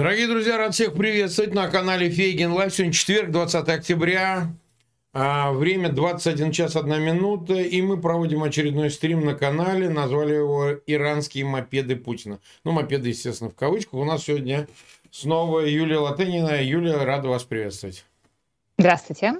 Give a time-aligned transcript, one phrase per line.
[0.00, 2.72] Дорогие друзья, рад всех приветствовать на канале Фейгин Лайв.
[2.72, 4.46] Сегодня четверг, 20 октября.
[5.12, 7.52] А, время 21 час 1 минута.
[7.56, 9.90] И мы проводим очередной стрим на канале.
[9.90, 12.38] Назвали его «Иранские мопеды Путина».
[12.64, 13.92] Ну, мопеды, естественно, в кавычках.
[13.92, 14.68] У нас сегодня
[15.10, 16.62] снова Юлия Латынина.
[16.62, 18.06] Юлия, рада вас приветствовать.
[18.78, 19.34] Здравствуйте.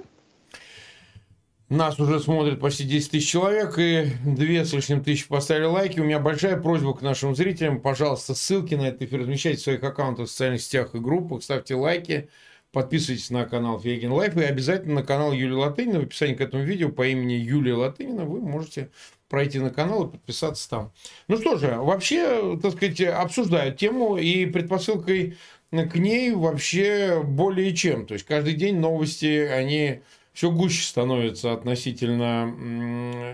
[1.71, 6.01] Нас уже смотрит почти 10 тысяч человек, и две с лишним тысячи поставили лайки.
[6.01, 7.79] У меня большая просьба к нашим зрителям.
[7.79, 11.43] Пожалуйста, ссылки на этот эфир размещайте в своих аккаунтах в социальных сетях и группах.
[11.43, 12.27] Ставьте лайки,
[12.73, 16.01] подписывайтесь на канал Фейгин Live и обязательно на канал Юлии Латынина.
[16.01, 18.89] В описании к этому видео по имени Юлия Латынина вы можете
[19.29, 20.91] пройти на канал и подписаться там.
[21.29, 25.37] Ну что же, вообще, так сказать, обсуждают тему, и предпосылкой
[25.71, 28.07] к ней вообще более чем.
[28.07, 30.01] То есть каждый день новости, они
[30.41, 32.51] все гуще становится относительно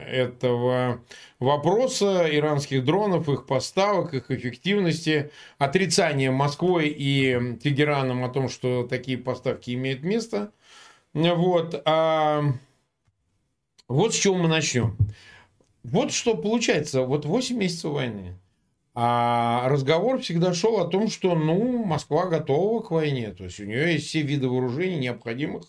[0.10, 1.00] этого
[1.40, 9.18] вопроса иранских дронов, их поставок, их эффективности, отрицание Москвой и Тегераном о том, что такие
[9.18, 10.52] поставки имеют место.
[11.14, 12.44] Вот, а
[13.88, 14.98] вот с чего мы начнем.
[15.84, 18.38] Вот что получается, вот 8 месяцев войны.
[18.94, 23.32] А разговор всегда шел о том, что ну, Москва готова к войне.
[23.32, 25.64] То есть у нее есть все виды вооружений, необходимых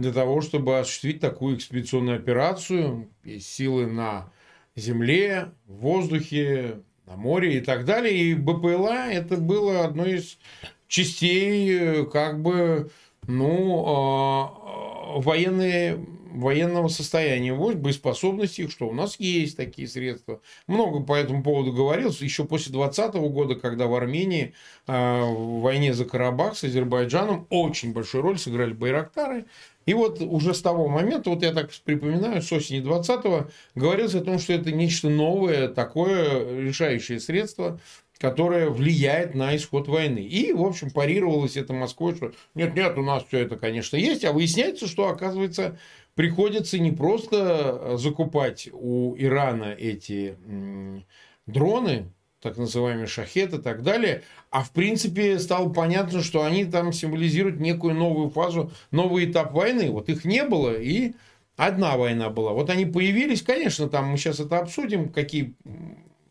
[0.00, 3.08] для того, чтобы осуществить такую экспедиционную операцию.
[3.24, 4.32] Есть силы на
[4.76, 8.14] земле, в воздухе, на море и так далее.
[8.14, 10.38] И БПЛА это было одной из
[10.88, 12.90] частей как бы
[13.26, 20.40] ну, а, военные, военного состояния войск, боеспособности что у нас есть такие средства.
[20.66, 22.20] Много по этому поводу говорилось.
[22.20, 24.54] Еще после 2020 года, когда в Армении
[24.86, 29.46] э, в войне за Карабах с Азербайджаном очень большую роль сыграли Байрактары.
[29.90, 34.20] И вот уже с того момента, вот я так припоминаю, с осени 20-го, говорилось о
[34.20, 37.80] том, что это нечто новое, такое решающее средство,
[38.16, 40.20] которое влияет на исход войны.
[40.20, 44.30] И, в общем, парировалось это Москвой, что нет-нет, у нас все это, конечно, есть, а
[44.30, 45.76] выясняется, что, оказывается,
[46.14, 50.36] приходится не просто закупать у Ирана эти
[51.46, 54.22] дроны, так называемые шахеты и так далее.
[54.50, 59.90] А в принципе стало понятно, что они там символизируют некую новую фазу, новый этап войны.
[59.90, 61.12] Вот их не было, и
[61.56, 62.52] одна война была.
[62.52, 65.54] Вот они появились, конечно, там мы сейчас это обсудим, какие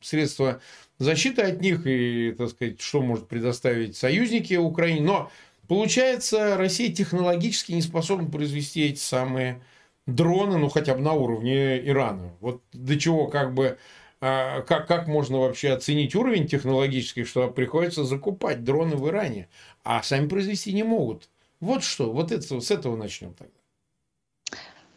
[0.01, 0.61] средства
[0.97, 5.01] защиты от них и, так сказать, что может предоставить союзники Украине.
[5.01, 5.31] Но
[5.67, 9.61] получается, Россия технологически не способна произвести эти самые
[10.07, 12.33] дроны, ну хотя бы на уровне Ирана.
[12.39, 13.77] Вот до чего как бы
[14.19, 19.47] как, как можно вообще оценить уровень технологический, что приходится закупать дроны в Иране,
[19.83, 21.29] а сами произвести не могут.
[21.59, 23.53] Вот что, вот это, с этого начнем тогда.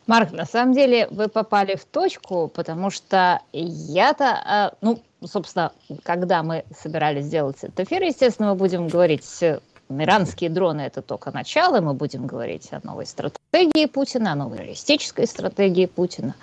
[0.06, 5.72] Марк, на самом деле вы попали в точку, потому что я-то, а, ну, собственно,
[6.02, 9.24] когда мы собирались сделать этот эфир, естественно, мы будем говорить
[10.00, 11.80] Иранские дроны– это только начало.
[11.80, 16.34] Мы будем говорить о новой стратегии Путина, о новой реалистической стратегии Путина,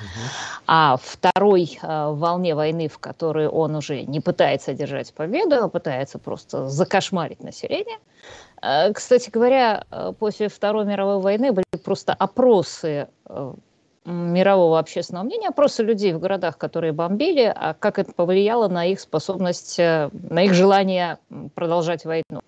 [0.65, 6.19] о второй э, волне войны, в которой он уже не пытается одержать победу, а пытается
[6.19, 7.97] просто закошмарить население.
[8.61, 13.07] Э, кстати говоря, э, после Второй мировой войны были просто опросы
[14.05, 18.99] мирового общественного мнения, опросы людей в городах, которые бомбили, а как это повлияло на их
[18.99, 21.19] способность, на их желание
[21.53, 22.41] продолжать войну.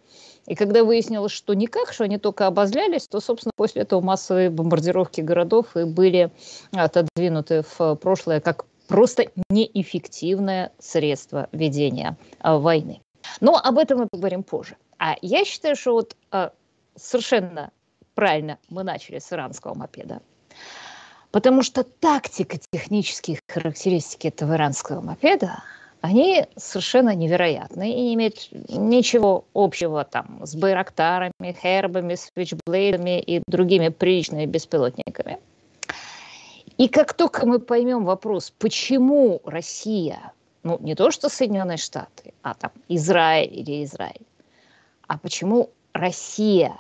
[0.48, 5.22] И когда выяснилось, что никак, что они только обозлялись, то, собственно, после этого массовые бомбардировки
[5.22, 6.32] городов и были
[6.72, 13.02] отодвинуты в прошлое как просто неэффективное средство ведения а, войны.
[13.40, 14.76] Но об этом мы поговорим позже.
[14.98, 16.52] А я считаю, что вот а,
[16.96, 17.72] совершенно
[18.16, 20.22] правильно мы начали с иранского мопеда.
[21.32, 25.64] Потому что тактика, технические характеристики этого иранского мопеда–
[26.02, 33.90] они совершенно невероятны и не имеют ничего общего там с байрактарами, хербами, свичблейдами и другими
[33.90, 35.38] приличными беспилотниками.
[36.78, 40.34] И как только мы поймем вопрос, почему Россия,
[40.64, 44.26] ну не то что Соединенные Штаты, а там Израиль или Израиль,
[45.08, 46.76] а почему Россия,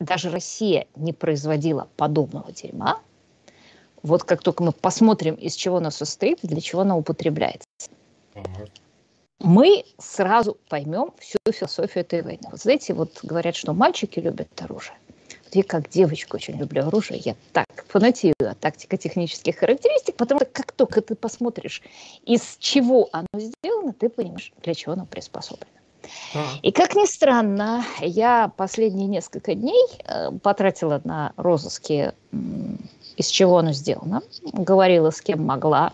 [0.00, 3.00] даже Россия не производила подобного дерьма,
[4.02, 7.64] вот как только мы посмотрим, из чего она состоит для чего она употребляется,
[9.40, 12.48] мы сразу поймем всю философию этой войны.
[12.50, 14.96] Вот знаете, вот говорят, что мальчики любят оружие.
[15.44, 20.50] Вот я как девочка очень люблю оружие, я так фанатею от тактико-технических характеристик, потому что
[20.52, 21.82] как только ты посмотришь,
[22.24, 25.70] из чего оно сделано, ты понимаешь, для чего оно приспособлено.
[26.62, 32.12] И как ни странно, я последние несколько дней э, потратила на розыски,
[33.16, 34.22] из чего оно сделано,
[34.52, 35.92] говорила с кем могла,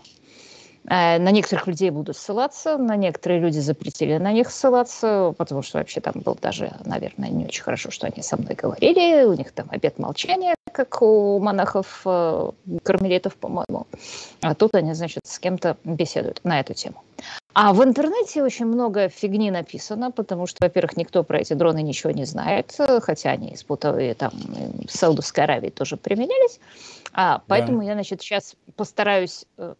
[0.87, 5.99] на некоторых людей будут ссылаться, на некоторые люди запретили на них ссылаться, потому что вообще
[5.99, 9.25] там был даже, наверное, не очень хорошо, что они со мной говорили.
[9.25, 12.51] У них там обет молчания, как у монахов, э,
[12.83, 13.87] кармелитов, по-моему.
[14.41, 17.03] А тут они, значит, с кем-то беседуют на эту тему.
[17.53, 22.11] А в интернете очень много фигни написано, потому что, во-первых, никто про эти дроны ничего
[22.11, 24.31] не знает, хотя они из Путовой, там,
[24.87, 26.59] в Саудовской Аравии тоже применялись.
[27.13, 27.85] А, поэтому да.
[27.85, 29.73] я, значит, сейчас постараюсь э,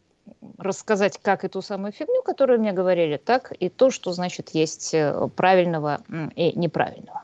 [0.57, 4.93] рассказать как и ту самую фигню, которую мне говорили, так и то, что, значит, есть
[4.93, 6.01] э, правильного
[6.35, 7.23] и неправильного.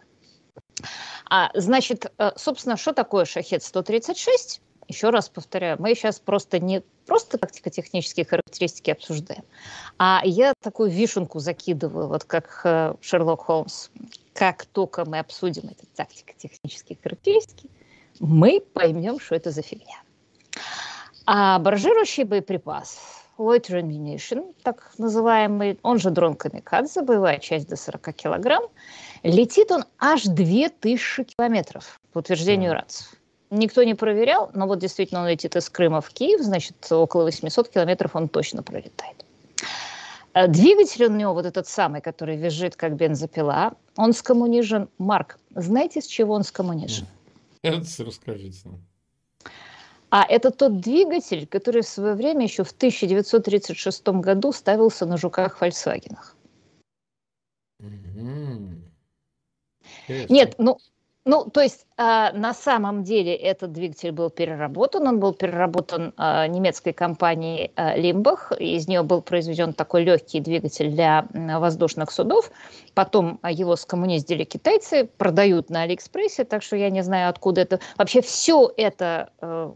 [1.29, 4.61] А, значит, э, собственно, что такое Шахет-136?
[4.87, 9.43] Еще раз повторяю, мы сейчас просто не просто тактико-технические характеристики обсуждаем,
[9.97, 13.89] а я такую вишенку закидываю, вот как э, Шерлок Холмс.
[14.33, 17.69] Как только мы обсудим эти тактико-технические характеристики,
[18.19, 20.01] мы поймем, что это за фигня.
[21.25, 22.99] А баражирующий боеприпас,
[23.37, 28.63] loiter ammunition, так называемый, он же дрон Камикадзе, боевая часть до 40 килограмм,
[29.23, 32.75] летит он аж 2000 километров, по утверждению mm.
[32.75, 33.09] РАЦ.
[33.51, 37.69] Никто не проверял, но вот действительно он летит из Крыма в Киев, значит, около 800
[37.69, 39.23] километров он точно пролетает.
[40.33, 44.89] Э, двигатель у него, вот этот самый, который визжит как бензопила, он скоммунижен.
[44.97, 47.05] Марк, знаете, с чего он скоммунижен?
[47.61, 48.81] Это расскажите нам.
[50.15, 55.59] А это тот двигатель, который в свое время еще в 1936 году ставился на жуках
[55.59, 56.17] Volkswagen.
[57.81, 58.83] Mm-hmm.
[60.29, 60.77] Нет, ну
[61.25, 62.01] ну, то есть э,
[62.33, 65.07] на самом деле этот двигатель был переработан.
[65.07, 67.97] Он был переработан э, немецкой компанией э.
[68.59, 72.51] Из нее был произведен такой легкий двигатель для э, воздушных судов.
[72.93, 77.79] Потом его скоммуниздили китайцы, продают на Алиэкспрессе, так что я не знаю, откуда это.
[77.97, 79.71] Вообще все это, э,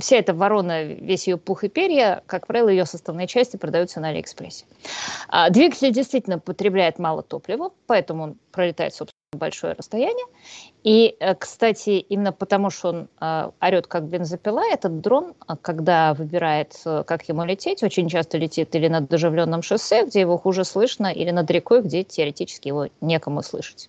[0.00, 4.08] вся эта ворона, весь ее пух и перья, как правило, ее составные части продаются на
[4.08, 4.64] Алиэкспрессе.
[5.30, 10.26] Э, двигатель действительно потребляет мало топлива, поэтому он пролетает, собственно, большое расстояние.
[10.84, 16.14] И, э, кстати, именно потому, что он э, орет как бензопила, этот дрон, э, когда
[16.14, 21.06] выбирает, как ему лететь, очень часто летит или над оживленном шоссе, где его хуже слышно,
[21.06, 23.88] или над рекой, где теоретически его некому слышать.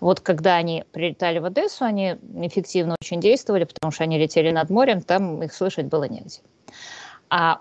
[0.00, 4.70] Вот когда они прилетали в Одессу, они эффективно очень действовали, потому что они летели над
[4.70, 6.40] морем, там их слышать было негде.
[7.28, 7.60] А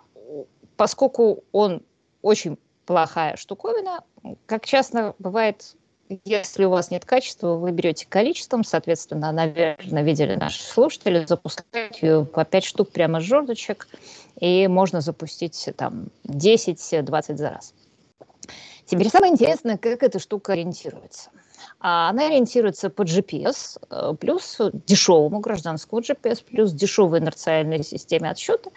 [0.78, 1.82] поскольку он
[2.22, 4.04] очень плохая штуковина,
[4.46, 5.76] как часто бывает
[6.24, 12.26] если у вас нет качества, вы берете количеством, соответственно, наверное, видели наши слушатели, запускаете ее
[12.26, 13.88] по 5 штук прямо с жердочек,
[14.40, 17.74] и можно запустить там 10-20 за раз.
[18.86, 21.30] Теперь самое интересное, как эта штука ориентируется–
[21.88, 28.72] она ориентируется по GPS, э, плюс дешевому гражданскому GPS, плюс дешевой инерциальной системе отсчета.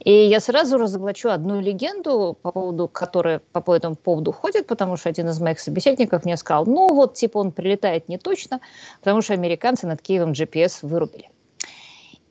[0.00, 5.08] И я сразу разоблачу одну легенду, по поводу которой по этому поводу ходит, потому что
[5.08, 8.58] один из моих собеседников мне сказал, ну вот, типа, он прилетает не точно,
[8.98, 11.30] потому что американцы над Киевом GPS вырубили.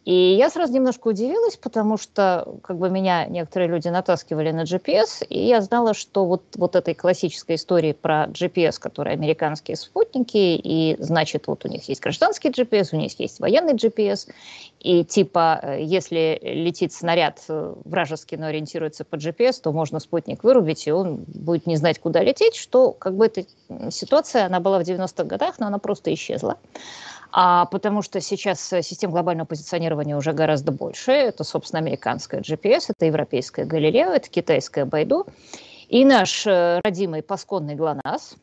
[0.08, 5.26] И я сразу немножко удивилась, потому что как бы меня некоторые люди натаскивали на GPS,
[5.28, 10.96] и я знала, что вот, вот этой классической истории про GPS, которые американские спутники, и
[11.00, 14.30] значит, вот у них есть гражданский GPS, у них есть военный GPS,
[14.80, 20.42] и типа, э, если летит снаряд э, вражеский, но ориентируется по GPS, то можно спутник
[20.42, 23.44] вырубить, и он будет не знать, куда лететь, что как бы эта
[23.92, 26.56] ситуация, она была в 90-х годах, но она просто исчезла
[27.32, 31.12] а, потому что сейчас э, систем глобального позиционирования уже гораздо больше.
[31.12, 35.26] Это, собственно, американская GPS, это европейская Галилео, это китайская Байду.
[35.90, 38.36] И наш э, родимый пасконный ГЛОНАСС,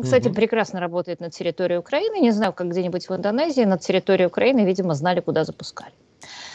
[0.00, 0.36] кстати, угу.
[0.36, 2.20] прекрасно работает на территории Украины.
[2.20, 5.92] Не знаю, как где-нибудь в Индонезии, на территории Украины, видимо, знали, куда запускали.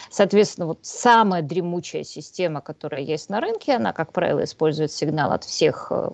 [0.09, 5.43] Соответственно, вот самая дремучая система, которая есть на рынке, она, как правило, использует сигнал от
[5.43, 6.09] всех э,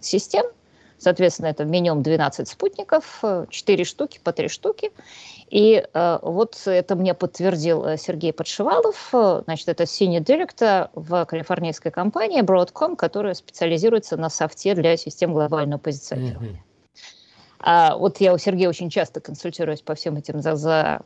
[0.00, 0.46] систем,
[1.04, 4.90] Соответственно, это минимум 12 спутников, 4 штуки по 3 штуки.
[5.50, 9.10] И э, вот это мне подтвердил э, Сергей Подшивалов.
[9.44, 15.78] Значит, это синий директор в калифорнийской компании Broadcom, которая специализируется на софте для систем глобального
[15.78, 16.52] позиционирования.
[16.52, 16.73] Mm-hmm.
[17.66, 21.00] А вот я у Сергея очень часто консультируюсь по всем этим за, за,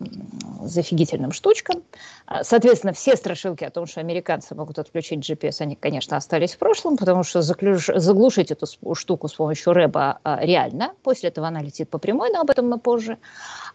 [0.61, 1.85] зафигительным штучкам.
[2.27, 6.59] А, соответственно, все страшилки о том, что американцы могут отключить GPS, они, конечно, остались в
[6.59, 10.95] прошлом, потому что заклюш, заглушить эту штуку с помощью рэба а, реально.
[11.05, 13.19] После этого она летит по прямой, но об этом мы позже.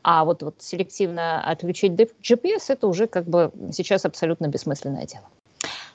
[0.01, 5.29] А вот, вот селективно отключить GPS, это уже как бы сейчас абсолютно бессмысленное дело.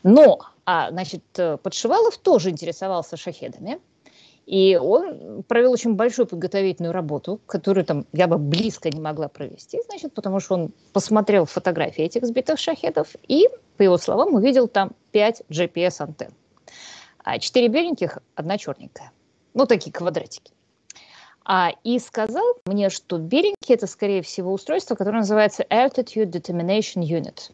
[0.05, 1.23] Но, а, значит,
[1.63, 3.79] Подшивалов тоже интересовался шахедами.
[4.49, 9.79] И он провел очень большую подготовительную работу, которую там я бы близко не могла провести,
[9.91, 14.93] значит, потому что он посмотрел фотографии этих сбитых шахедов и, по его словам, увидел там
[15.13, 16.33] 5 GPS-антенн.
[17.23, 19.13] а четыре беленьких, одна черненькая.
[19.53, 20.51] Ну, такие квадратики.
[21.45, 27.51] А, и сказал мне, что беленький– это, скорее всего, устройство, которое называется Altitude Determination Unit.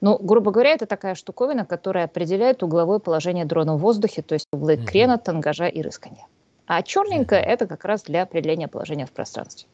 [0.00, 4.46] Ну, грубо говоря, это такая штуковина, которая определяет угловое положение дрона в воздухе, то есть
[4.52, 4.84] углы mm-hmm.
[4.84, 6.26] крена, тангажа и рыскания.
[6.66, 9.68] А черненькое– это как раз для определения положения в пространстве.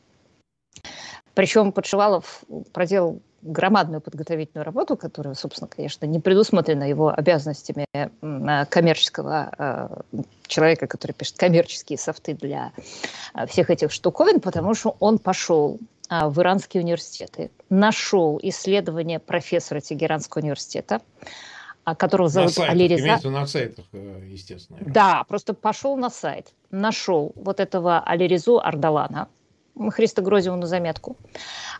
[1.34, 9.52] Причем Подшивалов проделал громадную подготовительную работу, которая, собственно, конечно, не предусмотрена его обязанностями э, коммерческого
[9.56, 12.72] э, человека, который пишет коммерческие софты для
[13.34, 15.78] э, всех этих штуковин, потому что он пошел
[16.10, 21.02] в иранские университеты, нашел исследование профессора Тегеранского университета,
[21.84, 23.28] которого зовут Алириза.
[23.28, 23.84] на сайтах,
[24.28, 24.78] естественно.
[24.80, 29.28] Да, просто пошел на сайт, нашел вот этого Алиризу Ардалана,
[29.90, 31.16] Христа Грозеву на заметку.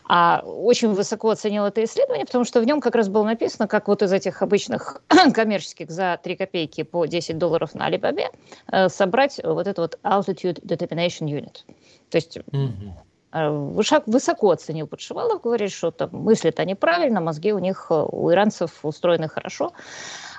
[0.07, 3.87] А очень высоко оценил это исследование, потому что в нем как раз было написано, как
[3.87, 5.01] вот из этих обычных
[5.33, 8.29] коммерческих за 3 копейки по 10 долларов на Алибабе
[8.71, 11.65] э, собрать вот это вот Altitude Determination Unit.
[12.09, 12.91] То есть mm-hmm.
[13.31, 18.71] Высоко оценил Подшивалов, говорит, что там мыслят они правильно, мозги у них, э, у иранцев
[18.83, 19.73] устроены хорошо.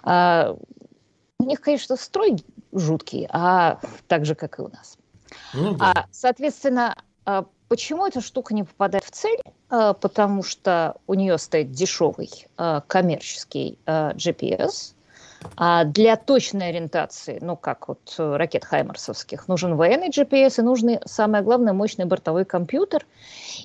[0.03, 0.57] А,
[1.39, 2.37] у них, конечно, строй
[2.73, 4.97] жуткий, а так же, как и у нас.
[5.55, 5.93] Ну, да.
[5.95, 6.97] а, соответственно,
[7.69, 9.41] почему эта штука не попадает в цель?
[9.69, 12.31] Потому что у нее стоит дешевый
[12.87, 14.95] коммерческий GPS.
[15.57, 21.45] А для точной ориентации, ну как вот ракет Хаймарсовских, нужен военный GPS и нужный, самое
[21.45, 23.07] главное, мощный бортовой компьютер.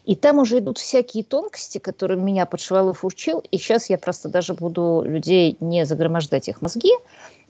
[0.06, 3.44] И там уже идут всякие тонкости, которые меня Подшивалов учил.
[3.52, 6.92] И сейчас я просто даже буду людей не загромождать их мозги,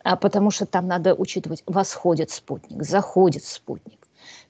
[0.04, 4.04] а потому что там надо учитывать, восходит спутник, заходит спутник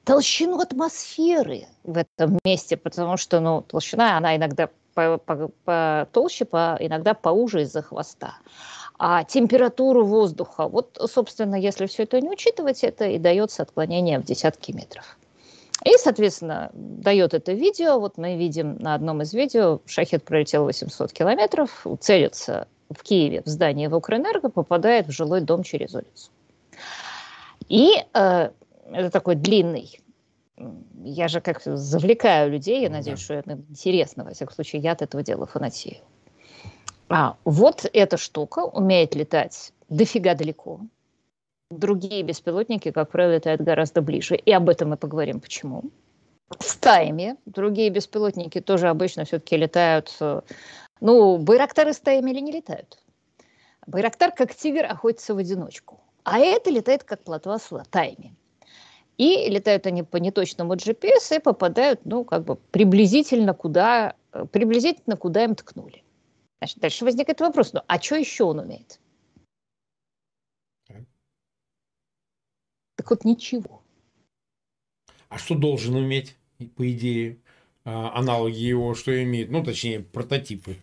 [0.03, 7.63] толщину атмосферы в этом месте, потому что ну, толщина, она иногда потолще, по, иногда поуже
[7.63, 8.35] из-за хвоста.
[9.05, 14.23] А температуру воздуха, вот, собственно, если все это не учитывать, это и дается отклонение в
[14.23, 15.17] десятки метров.
[15.83, 17.99] И, соответственно, дает это видео.
[17.99, 23.47] Вот мы видим на одном из видео, шахет пролетел 800 километров, целится в Киеве в
[23.47, 26.31] здание в Укрэнерго, попадает в жилой дом через улицу.
[27.67, 28.51] И э,
[28.89, 29.99] это такой длинный.
[31.03, 33.25] Я же как завлекаю людей, я надеюсь, да.
[33.25, 34.23] что это интересно.
[34.23, 35.97] Во всяком случае, я от этого дела фанатею.
[37.15, 40.79] А вот эта штука умеет летать дофига далеко.
[41.69, 44.35] Другие беспилотники, как правило, летают гораздо ближе.
[44.35, 45.83] И об этом мы поговорим, почему.
[46.59, 47.35] Стаями.
[47.45, 50.15] Другие беспилотники тоже обычно все-таки летают...
[50.21, 50.41] Э,
[51.01, 52.97] ну, байрактары стаями или не летают?
[53.85, 55.99] Байрактар, как тигр, охотится в одиночку.
[56.23, 58.35] А это летает как плотва с латаями.
[59.19, 65.15] И летают они по неточному GPS и попадают, ну, как бы приблизительно куда, э, приблизительно
[65.15, 66.02] куда им ткнули.
[66.63, 68.97] Значит, дальше возникает вопрос, ну, а что еще он умеет?
[72.95, 73.81] Так вот, ничего.
[75.27, 76.37] А что должен уметь,
[76.77, 77.41] по идее,
[77.83, 79.51] а, аналоги его, что имеет?
[79.51, 80.77] Ну, точнее, прототипы.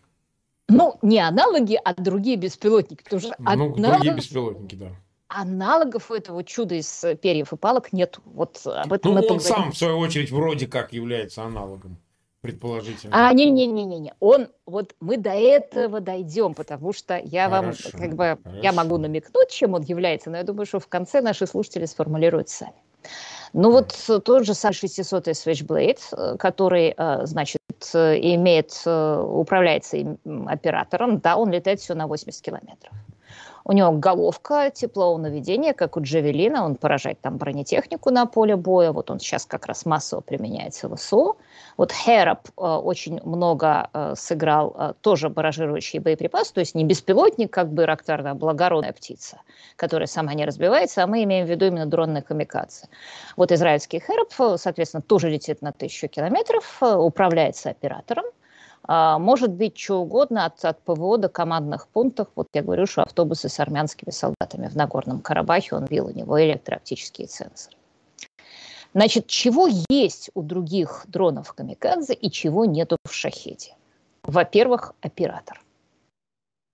[0.69, 3.03] Ну, не аналоги, а другие беспилотники.
[3.03, 3.81] Потому что ну, аналог...
[3.81, 4.95] другие беспилотники, да
[5.29, 8.19] аналогов у этого чуда из э, перьев и палок нет.
[8.25, 9.63] Вот об этом ну, мы он поговорим.
[9.63, 11.99] сам, в свою очередь, вроде как является аналогом,
[12.41, 13.29] предположительно.
[13.29, 14.15] А, не-не-не-не.
[14.21, 18.63] Он, вот мы до этого дойдем, потому что я хорошо, вам, как бы, хорошо.
[18.63, 22.49] я могу намекнуть, чем он является, но я думаю, что в конце наши слушатели сформулируют
[22.49, 22.75] сами.
[23.53, 23.95] Ну вот
[24.25, 31.81] тот же самый 600 Switchblade, э, который, э, значит, имеет, управляется оператором, да, он летает
[31.81, 32.93] все на 80 километров.
[33.65, 38.93] У него головка теплового наведения, как у Джавелина, он поражает там бронетехнику на поле боя.
[38.93, 41.37] Вот он сейчас как раз массово применяется в ВСУ.
[41.81, 47.51] Вот Херап э, очень много э, сыграл э, тоже баражирующие боеприпасы, то есть не беспилотник,
[47.51, 49.41] как бы Рактар, а благородная птица,
[49.77, 52.87] которая сама не разбивается, а мы имеем в виду именно дронные камикадзе.
[53.39, 58.27] Вот израильский Херап, соответственно, тоже летит на тысячу километров, управляется оператором,
[58.83, 62.29] а, может быть что угодно от, от ПВО до командных пунктов.
[62.37, 66.39] Вот я говорю, что автобусы с армянскими солдатами в Нагорном Карабахе, он бил у него
[66.43, 67.80] электрооптические сенсоры.
[68.95, 73.77] Значит, чего есть у других дронов Камикадзе и чего нету в Шахете?
[74.25, 75.61] Во-первых, оператор.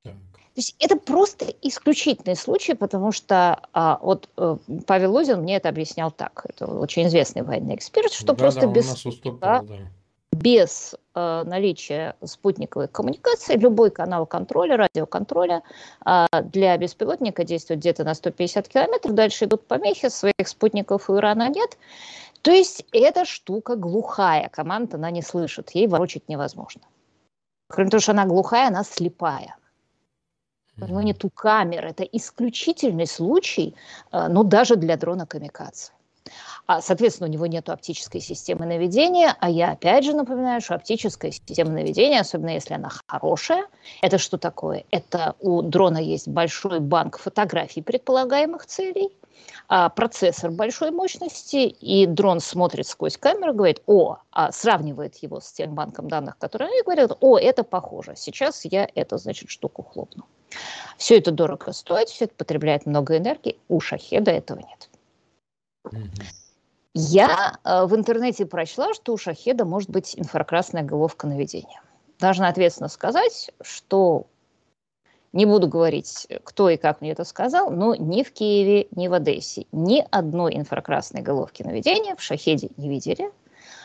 [0.04, 4.56] То есть это просто исключительный случай, потому что а, вот а,
[4.86, 8.66] Павел Лозин мне это объяснял так, это очень известный военный эксперт, что да, просто да,
[8.68, 9.90] без, уступал, да, да
[10.36, 15.62] без э, наличия спутниковой коммуникации любой канал контроля, радиоконтроля
[16.04, 19.14] э, для беспилотника действует где-то на 150 километров.
[19.14, 21.78] Дальше идут помехи, своих спутников у Ирана нет.
[22.42, 26.82] То есть эта штука глухая, команда она не слышит, ей ворочать невозможно.
[27.68, 29.56] Кроме того, что она глухая, она слепая.
[30.78, 31.86] У него нету камер.
[31.86, 33.74] Это исключительный случай,
[34.12, 35.92] э, ну, даже для дрона камикадзе.
[36.66, 41.30] А, соответственно, у него нет оптической системы наведения, а я опять же напоминаю, что оптическая
[41.30, 43.66] система наведения, особенно если она хорошая,
[44.02, 44.84] это что такое?
[44.90, 49.10] Это у дрона есть большой банк фотографий предполагаемых целей,
[49.68, 55.52] а, процессор большой мощности, и дрон смотрит сквозь камеру, говорит, о, а сравнивает его с
[55.52, 60.24] тем банком данных, который они говорят, о, это похоже, сейчас я эту, значит, штуку хлопну.
[60.96, 64.88] Все это дорого стоит, все это потребляет много энергии, у шахеда этого нет.
[66.94, 71.82] Я э, в интернете прочла, что у шахеда может быть инфракрасная головка наведения.
[72.18, 74.26] Должна ответственно сказать, что
[75.34, 79.12] не буду говорить, кто и как мне это сказал, но ни в Киеве, ни в
[79.12, 83.30] Одессе ни одной инфракрасной головки наведения в шахеде не видели.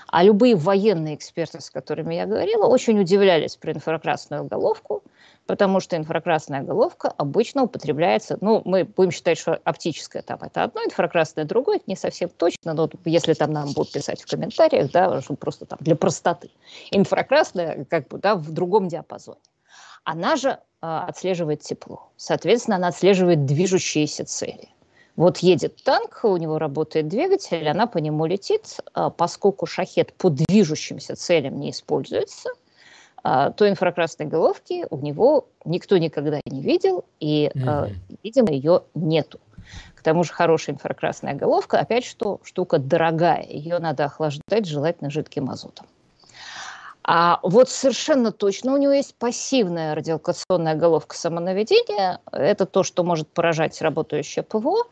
[0.08, 5.04] А любые военные эксперты, с которыми я говорила, очень удивлялись про инфракрасную головку,
[5.46, 10.82] потому что инфракрасная головка обычно употребляется, ну, мы будем считать, что оптическая там это одно,
[10.84, 15.22] инфракрасное другое, это не совсем точно, но если там нам будут писать в комментариях, да,
[15.40, 16.52] просто там для простоты.
[16.92, 19.40] Инфракрасная как бы, да, в другом диапазоне.
[20.04, 22.10] Она же а, отслеживает тепло.
[22.18, 24.70] Соответственно, она отслеживает движущиеся цели.
[25.22, 28.78] Вот едет танк, у него работает двигатель, она по нему летит.
[28.96, 32.50] А, поскольку шахет по движущимся целям не используется,
[33.22, 37.94] а, то инфракрасной головки у него никто никогда не видел, и, mm-hmm.
[38.24, 39.40] видимо, ее нету.
[39.94, 45.52] К тому же хорошая инфракрасная головка, опять что штука дорогая, ее надо охлаждать желательно жидким
[45.52, 45.86] азотом.
[47.04, 52.22] А вот совершенно точно у него есть пассивная радиолокационная головка самонаведения.
[52.32, 54.86] Это то, что может поражать работающее ПВО.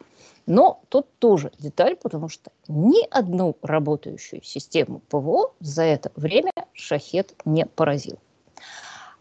[0.50, 7.36] Но тут тоже деталь, потому что ни одну работающую систему ПВО за это время шахет
[7.46, 8.18] не поразил.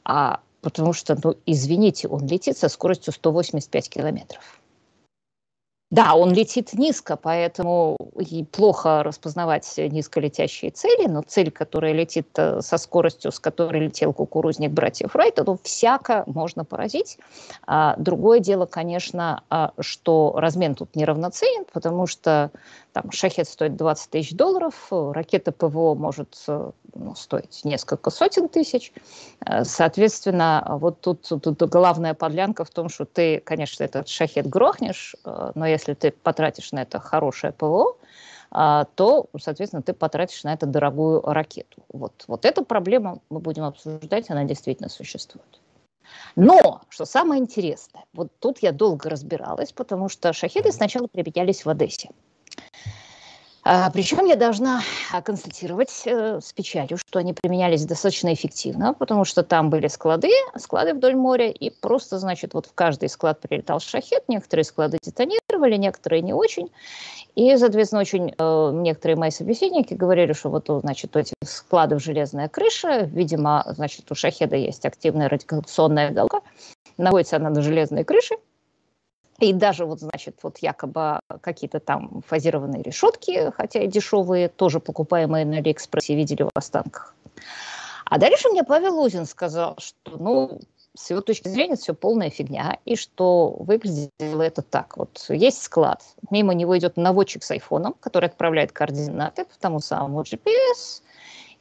[0.05, 4.59] А потому что, ну, извините, он летит со скоростью 185 километров.
[5.91, 12.61] Да, он летит низко, поэтому и плохо распознавать низколетящие цели, но цель, которая летит э,
[12.61, 17.17] со скоростью, с которой летел кукурузник братьев Райта, ну, всяко можно поразить.
[17.67, 22.51] А, другое дело, конечно, а, что размен тут неравноценен, потому что
[22.93, 28.93] там шахет стоит 20 тысяч долларов, ракета ПВО может э, ну, стоить несколько сотен тысяч.
[29.47, 35.15] Э, соответственно, вот тут, тут главная подлянка в том, что ты, конечно, этот шахет грохнешь,
[35.25, 37.97] но если ты потратишь на это хорошее ПВО,
[38.51, 41.83] то, соответственно, ты потратишь на это дорогую ракету.
[41.93, 45.61] Вот, вот эту проблему мы будем обсуждать, она действительно существует.
[46.37, 51.69] Но, что самое интересное, вот тут я долго разбиралась, потому что шахеды сначала применялись в
[51.69, 52.11] Одессе.
[53.71, 54.81] А, причем я должна
[55.25, 60.95] констатировать э, с печалью, что они применялись достаточно эффективно, потому что там были склады, склады
[60.95, 66.23] вдоль моря, и просто, значит, вот в каждый склад прилетал шахет, некоторые склады детонировали, некоторые
[66.23, 66.71] не очень.
[67.35, 72.49] И, соответственно, очень э, некоторые мои собеседники говорили, что вот, значит, у этих складов железная
[72.49, 76.41] крыша, видимо, значит, у шахеда есть активная радиационная галка,
[76.97, 78.37] находится она на железной крыше,
[79.41, 85.45] и даже вот, значит, вот якобы какие-то там фазированные решетки, хотя и дешевые, тоже покупаемые
[85.45, 87.15] на Алиэкспрессе, видели в останках.
[88.05, 90.61] А дальше мне Павел Лузин сказал, что, ну,
[90.97, 94.97] с его точки зрения, все полная фигня, и что выглядело это так.
[94.97, 100.23] Вот есть склад, мимо него идет наводчик с айфоном, который отправляет координаты по тому самому
[100.23, 101.03] GPS,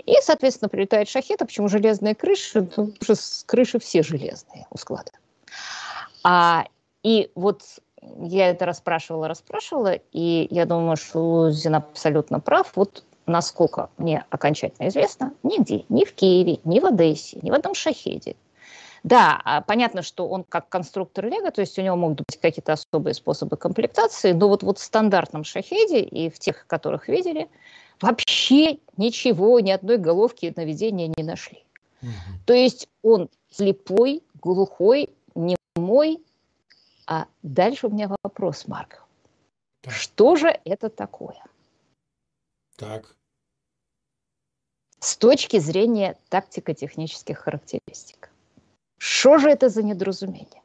[0.05, 2.63] и, соответственно, прилетает шахет, а почему железные крыши?
[2.63, 5.11] Потому что крыши все железные у склада.
[6.23, 6.65] А
[7.07, 7.61] и вот
[8.19, 12.73] я это расспрашивала, расспрашивала, и я думаю, что Лузин абсолютно прав.
[12.75, 17.75] Вот насколько мне окончательно известно, нигде, ни в Киеве, ни в Одессе, ни в одном
[17.75, 18.35] шахеде.
[19.03, 22.73] Да, а понятно, что он как конструктор Лего, то есть у него могут быть какие-то
[22.73, 27.47] особые способы комплектации, но вот, вот в стандартном шахеде и в тех, которых видели,
[28.01, 31.63] вообще ничего, ни одной головки наведения не нашли.
[32.01, 32.09] Угу.
[32.47, 36.19] То есть он слепой, глухой, немой,
[37.07, 39.03] а дальше у меня вопрос, Марк.
[39.81, 39.93] Так.
[39.93, 41.41] Что же это такое?
[42.75, 43.15] Так.
[44.99, 48.29] С точки зрения тактико-технических характеристик.
[48.97, 50.61] Что же это за недоразумение?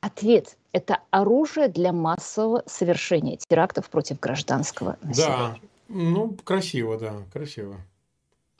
[0.00, 5.36] Ответ– это оружие для массового совершения терактов против гражданского населения.
[5.36, 5.58] Да,
[5.88, 7.80] ну, красиво, да, красиво.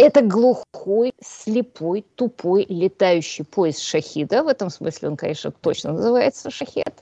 [0.03, 4.43] Это глухой, слепой, тупой летающий поезд шахида.
[4.43, 6.93] В этом смысле он, конечно, точно называется шахет.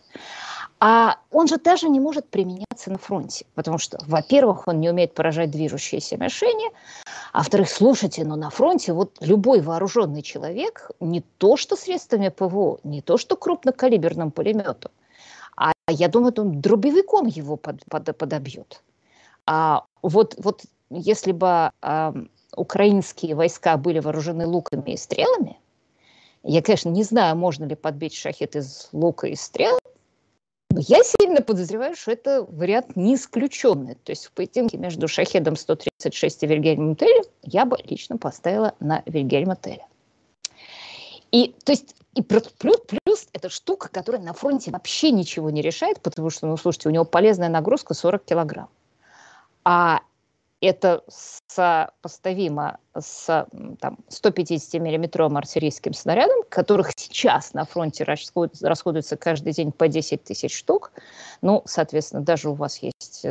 [0.81, 5.15] А он же даже не может применяться на фронте, потому что, во-первых, он не умеет
[5.15, 6.71] поражать движущиеся мишени,
[7.33, 12.81] А во-вторых, слушайте, но на фронте вот любой вооруженный человек не то что средствами ПВО,
[12.85, 14.91] не то что крупнокалиберным пулеметом,
[15.57, 18.83] а я думаю, он дробовиком его под, под, подобьет.
[19.47, 21.73] А вот, вот если бы
[22.57, 25.59] украинские войска были вооружены луками и стрелами,
[26.43, 29.79] я, конечно, не знаю, можно ли подбить шахет из лука и стрел,
[30.71, 33.97] но я сильно подозреваю, что это вариант не исключенный.
[33.97, 39.03] То есть в поединке между шахедом 136 и Вильгельмом Телем я бы лично поставила на
[39.05, 39.87] Вильгельма Теля.
[41.33, 46.01] И, то есть, и плюс, плюс это штука, которая на фронте вообще ничего не решает,
[46.01, 48.69] потому что, ну, слушайте, у него полезная нагрузка 40 килограмм.
[49.65, 50.01] А
[50.61, 53.47] это сопоставимо с
[53.81, 60.93] там, 150-миллиметровым артиллерийским снарядом, которых сейчас на фронте расходуется каждый день по 10 тысяч штук.
[61.41, 63.27] Ну, соответственно, даже у вас есть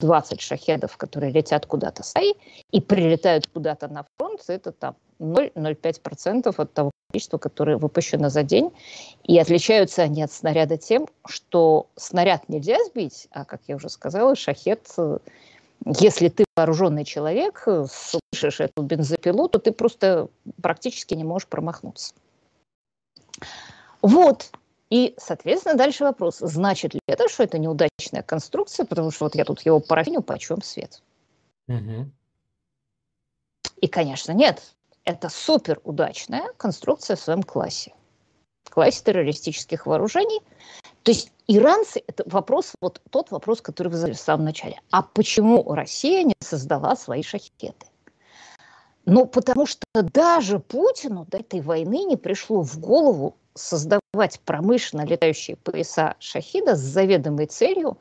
[0.00, 2.34] 20 э, шахедов, которые летят куда-то стаи
[2.70, 8.70] и прилетают куда-то на фронт, это там 0,05% от того количества, которое выпущено за день.
[9.24, 14.36] И отличаются они от снаряда тем, что снаряд нельзя сбить, а, как я уже сказала,
[14.36, 15.18] шахет э,
[15.84, 20.28] если ты вооруженный человек, э, слышишь эту бензопилу, то ты просто
[20.60, 22.14] практически не можешь промахнуться.
[24.02, 24.50] Вот.
[24.90, 29.44] И, соответственно, дальше вопрос, значит ли это, что это неудачная конструкция, потому что вот я
[29.44, 31.02] тут его парафиню, почем свет.
[31.68, 32.10] Угу.
[33.80, 34.74] И, конечно, нет.
[35.04, 37.94] Это супер удачная конструкция в своем классе.
[38.64, 40.40] В классе террористических вооружений.
[41.08, 44.78] То есть иранцы, это вопрос, вот тот вопрос, который вы задали в самом начале.
[44.90, 47.86] А почему Россия не создала свои шахеты?
[49.06, 55.56] Ну, потому что даже Путину до этой войны не пришло в голову создавать промышленно летающие
[55.56, 57.96] пояса шахида с заведомой целью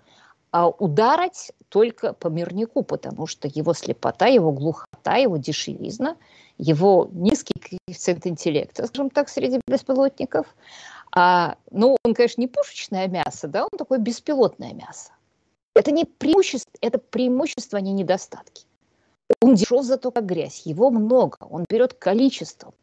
[0.51, 6.17] а, ударить только по мирнику, потому что его слепота, его глухота, его дешевизна,
[6.57, 10.47] его низкий коэффициент интеллекта, скажем так, среди беспилотников–
[11.11, 15.11] а, ну, он, конечно, не пушечное мясо, да, он такое беспилотное мясо.
[15.75, 18.65] Это не преимущество, это преимущество, а не недостатки.
[19.41, 22.73] Он дешев зато как грязь, его много, он берет количеством.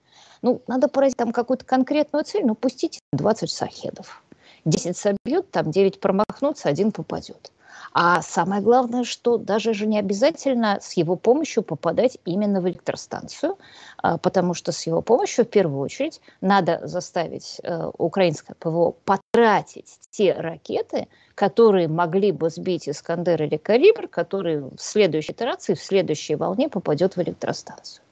[0.43, 4.23] Ну, надо поразить там какую-то конкретную цель, ну, пустите 20 сахедов.
[4.65, 7.51] 10 собьют, там 9 промахнутся, один попадет.
[7.93, 13.57] А самое главное, что даже же не обязательно с его помощью попадать именно в электростанцию,
[13.99, 19.99] а, потому что с его помощью в первую очередь надо заставить э, украинское ПВО потратить
[20.11, 26.35] те ракеты, которые могли бы сбить Искандер или Калибр, который в следующей итерации, в следующей
[26.35, 28.03] волне попадет в электростанцию.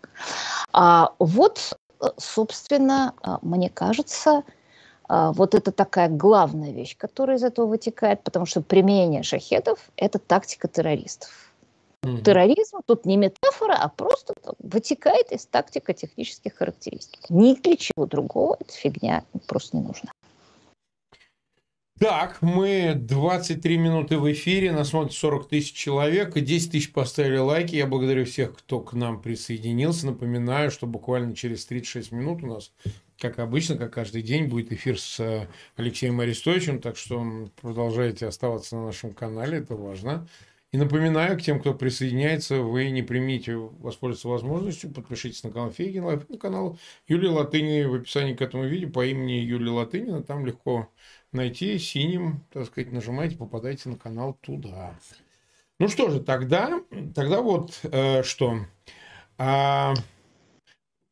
[0.72, 4.44] А вот, э, собственно, э, мне кажется,
[5.12, 10.68] вот это такая главная вещь, которая из этого вытекает, потому что применение шахедов– это тактика
[10.68, 11.28] террористов.
[12.02, 12.22] Mm-hmm.
[12.22, 17.28] Терроризм тут не метафора, а просто вытекает из тактико-технических характеристик.
[17.28, 20.10] Ни для чего другого эта фигня просто не нужна.
[22.02, 27.36] Так, мы 23 минуты в эфире, нас смотрит 40 тысяч человек, и 10 тысяч поставили
[27.36, 27.76] лайки.
[27.76, 30.06] Я благодарю всех, кто к нам присоединился.
[30.06, 32.72] Напоминаю, что буквально через 36 минут у нас,
[33.20, 37.24] как обычно, как каждый день, будет эфир с э, Алексеем Арестовичем, так что
[37.60, 40.26] продолжайте оставаться на нашем канале, это важно.
[40.72, 46.02] И напоминаю к тем, кто присоединяется, вы не примите воспользоваться возможностью, подпишитесь на канал Фейгин
[46.02, 50.46] Live, на канал Юлии Латынина в описании к этому видео по имени Юлия Латынина, там
[50.46, 50.88] легко
[51.32, 54.94] найти синим, так сказать, нажимаете, попадаете на канал туда.
[55.78, 56.80] Ну что же, тогда,
[57.14, 58.66] тогда вот э, что.
[59.38, 59.94] А,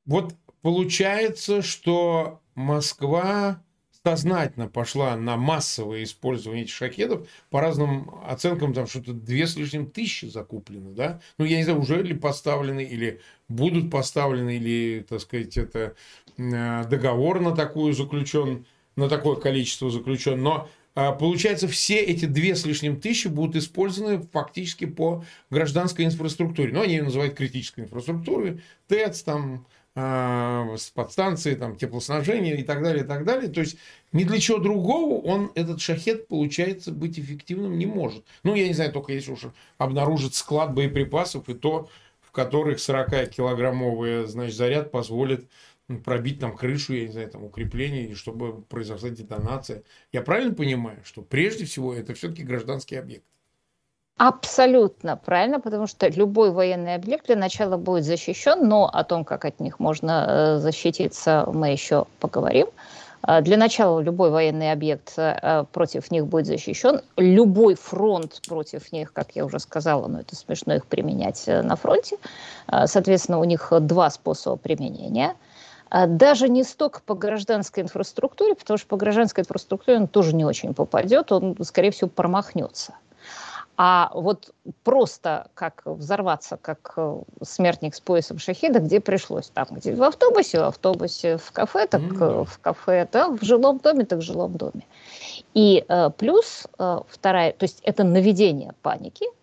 [0.05, 3.63] вот получается, что Москва
[4.05, 7.29] сознательно пошла на массовое использование этих шахедов.
[7.51, 11.21] По разным оценкам, там что-то две с лишним тысячи закуплены, да?
[11.39, 15.97] Ну, я не знаю, уже ли поставлены, или будут поставлены, или, так сказать, это
[16.39, 18.67] э, договор на такую заключен
[19.01, 24.23] на такое количество заключен, но а, Получается, все эти две с лишним тысячи будут использованы
[24.33, 26.73] фактически по гражданской инфраструктуре.
[26.73, 33.05] Ну, они ее называют критической инфраструктурой, ТЭЦ, там, а, подстанции, там, теплоснабжение и так далее,
[33.05, 33.51] и так далее.
[33.51, 33.77] То есть,
[34.13, 38.25] ни для чего другого он, этот шахет, получается, быть эффективным не может.
[38.43, 39.43] Ну, я не знаю, только если уж
[39.79, 41.89] обнаружит склад боеприпасов, и то,
[42.21, 45.49] в которых 40-килограммовый, значит, заряд позволит
[45.99, 49.83] пробить там крышу, я не знаю, там укрепление, чтобы произошла детонация.
[50.13, 53.25] Я правильно понимаю, что прежде всего это все-таки гражданский объект?
[54.17, 59.47] Абсолютно правильно, потому что любой военный объект для начала будет защищен, но о том, как
[59.47, 62.67] от них можно э, защититься, мы еще поговорим.
[63.23, 67.01] А, для начала любой военный объект а, против них будет защищен.
[67.17, 71.77] Любой фронт против них, как я уже сказала, но это смешно их применять э, на
[71.77, 72.17] фронте.
[72.67, 75.35] А, соответственно, у них два способа применения.
[75.91, 80.73] Даже не столько по гражданской инфраструктуре, потому что по гражданской инфраструктуре он тоже не очень
[80.75, 82.95] попадет, он, скорее всего, промахнется.
[83.83, 84.53] А вот
[84.85, 90.61] просто как взорваться, как э, смертник с поясом шахида, где пришлось, там, где в автобусе,
[90.61, 92.45] в автобусе, в кафе, так mm-hmm.
[92.45, 94.85] в кафе, да, в жилом доме, так в жилом доме.
[95.55, 99.25] И э, плюс э, вторая, то есть это наведение паники–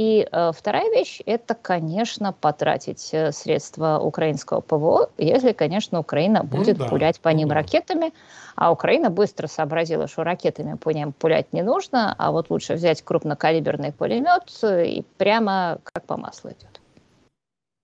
[0.00, 6.56] и э, вторая вещь– это, конечно, потратить э, средства украинского ПВО, если, конечно, Украина ну
[6.56, 8.14] будет ну, да, пулять по ним ну, ракетами.
[8.56, 13.02] А Украина быстро сообразила, что ракетами по ним пулять не нужно, а вот лучше взять
[13.02, 16.80] крупнокалиберный пулемет э, и прямо как по маслу идет.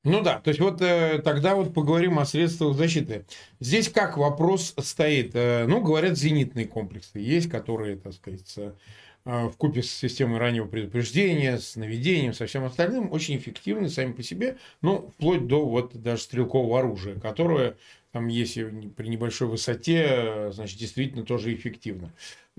[0.02, 3.26] Ну да, то есть вот э, тогда вот поговорим о средствах защиты.
[3.60, 5.32] Здесь как вопрос стоит?
[5.34, 8.72] Э, ну, говорят, зенитные комплексы есть, которые, так сказать, а,
[9.26, 14.22] в купе с системой раннего предупреждения, с наведением, со всем остальным, очень эффективны сами по
[14.22, 17.76] себе, ну, вплоть до вот даже стрелкового оружия, которое
[18.12, 18.64] там, если
[18.96, 22.12] при небольшой высоте, значит, действительно тоже эффективно.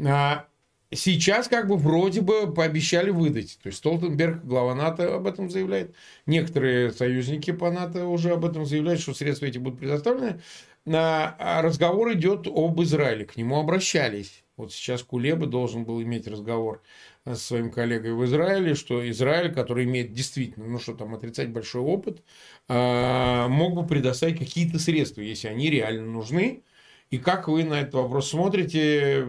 [0.05, 0.45] А
[0.91, 3.57] сейчас как бы вроде бы пообещали выдать.
[3.63, 5.95] То есть Столтенберг, глава НАТО, об этом заявляет.
[6.25, 10.41] Некоторые союзники по НАТО уже об этом заявляют, что средства эти будут предоставлены.
[10.85, 13.25] А разговор идет об Израиле.
[13.25, 16.81] К нему обращались вот сейчас Кулеба должен был иметь разговор
[17.25, 21.81] со своим коллегой в Израиле, что Израиль, который имеет действительно, ну что там, отрицать большой
[21.81, 22.23] опыт,
[22.67, 26.63] а, мог бы предоставить какие-то средства, если они реально нужны.
[27.09, 29.25] И как вы на этот вопрос смотрите?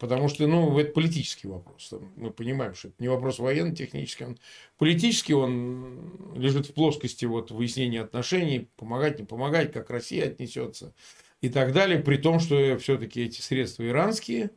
[0.00, 1.94] Потому что, ну, это политический вопрос.
[2.16, 4.38] Мы понимаем, что это не вопрос военно-технический, он
[4.76, 10.94] политический, он лежит в плоскости вот выяснения отношений, помогать, не помогать, как Россия отнесется
[11.40, 14.50] и так далее, при том, что все-таки эти средства иранские,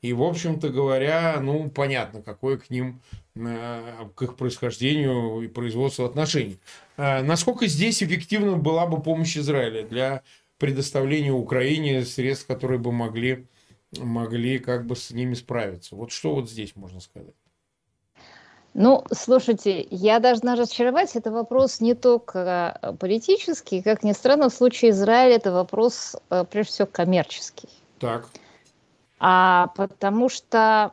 [0.00, 3.00] и, в общем-то говоря, ну, понятно, какое к ним,
[3.36, 6.58] э, к их происхождению и производству отношений.
[6.96, 10.22] Э, насколько здесь эффективна была бы помощь Израиля для
[10.58, 13.46] предоставления Украине средств, которые бы могли,
[13.96, 15.94] могли как бы с ними справиться?
[15.94, 17.34] Вот что вот здесь можно сказать?
[18.74, 24.54] Ну, слушайте, я должна разочаровать, это вопрос не только э, политический, как ни странно, в
[24.54, 27.68] случае Израиля это вопрос, э, прежде всего, коммерческий.
[27.98, 28.28] Так.
[29.18, 30.92] А потому что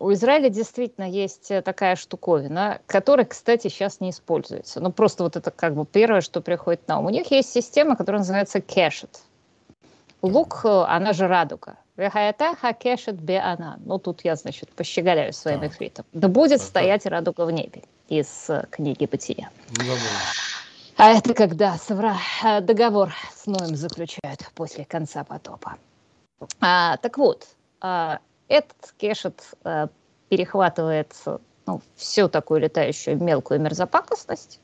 [0.00, 4.80] у Израиля действительно есть э, такая штуковина, которая, кстати, сейчас не используется.
[4.80, 7.06] Ну, просто вот это как бы первое, что приходит на ум.
[7.06, 9.20] У них есть система, которая называется Cachet.
[10.20, 11.76] Лук, она же радуга.
[11.96, 13.78] Хакешет бе она.
[13.84, 15.72] Ну, тут я, значит, пощеголяю своим так.
[15.72, 16.04] эфритом.
[16.12, 19.50] Да будет так, стоять радуга в небе из э, книги Бытия.
[19.78, 19.94] Ну,
[20.96, 22.16] а это когда совра...
[22.44, 25.76] Э, договор с Ноем заключают после конца потопа.
[26.60, 27.46] А, так вот,
[27.80, 29.88] а, этот кешет а,
[30.28, 31.12] перехватывает
[31.66, 34.60] ну, всю такую летающую мелкую мерзопакостность,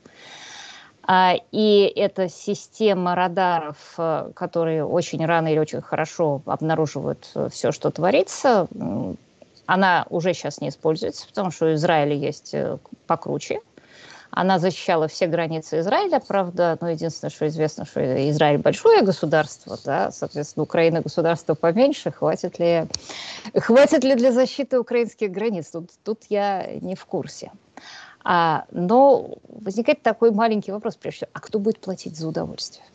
[1.09, 7.89] и эта система радаров, э, которые очень рано или очень хорошо обнаруживают э, все, что
[7.89, 8.67] творится,
[9.65, 13.61] она уже сейчас не используется, потому что у Израиля есть э, покруче.
[14.29, 20.11] Она защищала все границы Израиля, правда, но единственное, что известно, что Израиль большое государство, да,
[20.11, 22.85] соответственно, Украина государство поменьше, хватит ли,
[23.55, 25.71] хватит ли для защиты украинских границ?
[25.71, 27.51] Тут, тут я не в курсе.
[28.23, 32.85] А, но возникает такой маленький вопрос, прежде всего, а кто будет платить за удовольствие?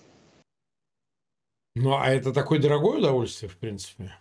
[1.74, 4.12] Ну, а это такое дорогое удовольствие, в принципе.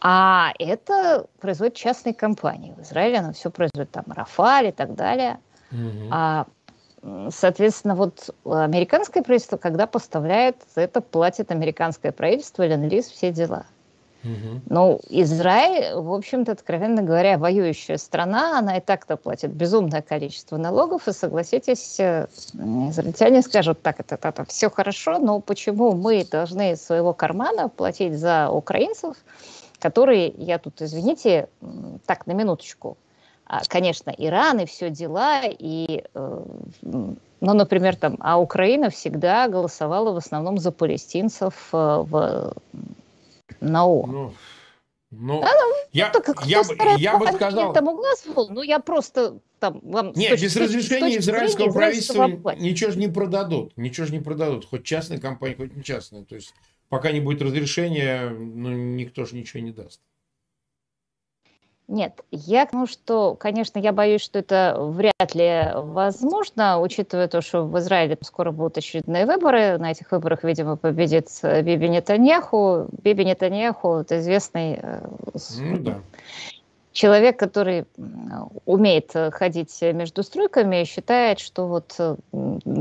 [0.00, 2.74] А это производят частные компании.
[2.76, 5.40] В Израиле оно все производит там Рафаль и так далее.
[5.72, 6.08] Угу.
[6.10, 6.46] А,
[7.30, 13.64] соответственно, вот американское правительство, когда поставляет, это платит американское правительство, ленд-лиз, все дела.
[14.68, 21.06] Ну, Израиль, в общем-то, откровенно говоря, воюющая страна, она и так-то платит безумное количество налогов,
[21.08, 26.72] и согласитесь, э, израильтяне скажут, так, это, это, это все хорошо, но почему мы должны
[26.72, 29.16] из своего кармана платить за украинцев,
[29.78, 31.48] которые, я тут, извините,
[32.06, 32.96] так, на минуточку,
[33.48, 36.44] а, конечно, Иран и все дела, и, э,
[36.82, 42.54] ну, например, там, а Украина всегда голосовала в основном за палестинцев э, в
[43.60, 44.06] на О.
[44.06, 44.34] Ну,
[45.10, 47.72] ну, да, ну, я, так, я, я, я бы сказал...
[47.72, 50.12] Там был, ну, я просто там вам...
[50.16, 53.76] Нет, точки, без разрешения израильского правительства ничего же не продадут.
[53.76, 54.66] Ничего же не продадут.
[54.66, 56.24] Хоть частная компания, хоть не частная.
[56.24, 56.54] То есть,
[56.88, 60.00] пока не будет разрешения, ну, никто же ничего не даст.
[61.88, 67.64] Нет, я ну что, конечно, я боюсь, что это вряд ли возможно, учитывая то, что
[67.64, 69.78] в Израиле скоро будут очередные выборы.
[69.78, 72.88] На этих выборах, видимо, победит Биби Нетаньяху.
[73.02, 75.00] Биби Нетаньяху– это известный э,
[75.60, 76.00] ну, да.
[76.90, 77.84] человек, который
[78.64, 81.96] умеет ходить между стройками и считает, что вот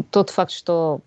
[0.10, 1.02] тот факт, что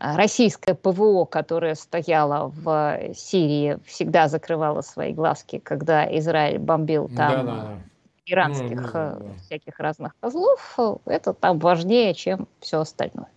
[0.00, 7.52] российское ПВО, которое стояло в Сирии, всегда закрывало свои глазки, когда Израиль бомбил там да,
[7.52, 7.78] да.
[8.26, 9.26] иранских ну, да, да.
[9.44, 13.28] всяких разных козлов, это там важнее, чем все остальное.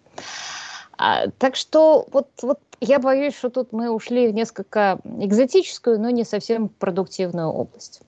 [0.97, 6.09] А, так что вот, вот я боюсь, что тут мы ушли в несколько экзотическую, но
[6.11, 8.01] не совсем продуктивную область.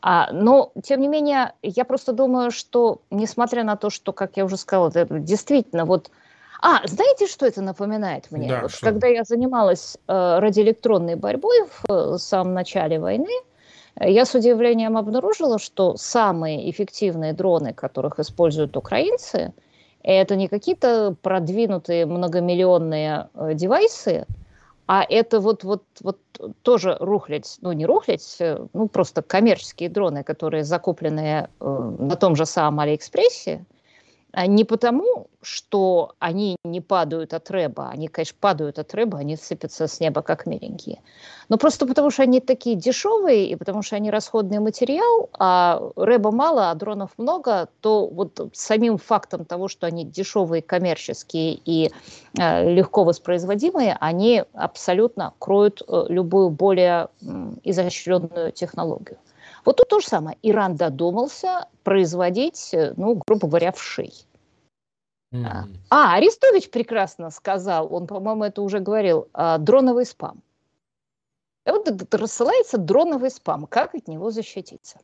[0.00, 4.44] А, но, тем не менее, я просто думаю, что, несмотря на то, что, как я
[4.44, 6.10] уже сказала, это действительно вот
[6.60, 8.48] а, знаете, что это напоминает мне?
[8.48, 13.30] Да, вот когда я занималась э, радиоэлектронной борьбой в э, самом начале войны,
[14.00, 19.52] я с удивлением обнаружила, что самые эффективные дроны, которых используют украинцы,
[20.02, 24.26] это не какие-то продвинутые многомиллионные э, девайсы,
[24.86, 26.18] а это вот, вот, вот
[26.62, 32.36] тоже рухлядь, ну не рухлядь, э, ну просто коммерческие дроны, которые закуплены э, на том
[32.36, 33.64] же самом Алиэкспрессе,
[34.34, 39.86] не потому, что они не падают от рэба, они, конечно, падают от рэба, они сыпятся
[39.86, 41.00] с неба как миленькие,
[41.48, 46.30] но просто потому, что они такие дешевые, и потому что они расходный материал, а рэба
[46.30, 51.90] мало, а дронов много, то вот самим фактом того, что они дешевые, коммерческие и
[52.38, 57.26] э, легко воспроизводимые, они абсолютно кроют э, любую более э,
[57.64, 59.18] изощренную технологию.
[59.68, 60.38] Вот тут то же самое.
[60.40, 64.14] Иран додумался производить, э, ну, грубо говоря, вшей.
[65.30, 65.76] Mm-hmm.
[65.90, 70.40] А, Арестович прекрасно сказал, он, по-моему, это уже говорил, а, дроновый спам.
[71.66, 73.66] И вот рассылается дроновый спам.
[73.66, 75.00] Как от него защититься?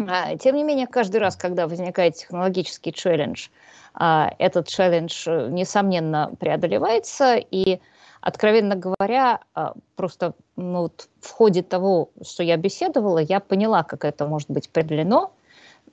[0.00, 3.50] А, тем не менее, каждый раз, когда возникает технологический челлендж,
[3.94, 7.78] а, этот челлендж, э, несомненно, преодолевается, и
[8.26, 14.04] откровенно говоря, а, просто ну, вот в ходе того, что я беседовала, я поняла, как
[14.04, 15.30] это может быть преодолено.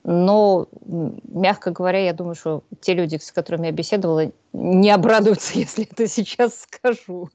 [0.02, 5.84] Но, мягко говоря, я думаю, что те люди, с которыми я беседовала, не обрадуются, если
[5.88, 7.30] это сейчас скажу.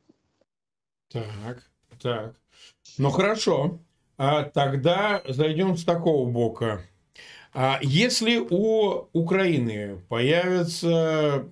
[1.09, 1.63] Так,
[2.01, 2.35] так.
[2.97, 3.79] Ну хорошо.
[4.17, 6.81] А тогда зайдем с такого бока.
[7.53, 11.45] А если у Украины появится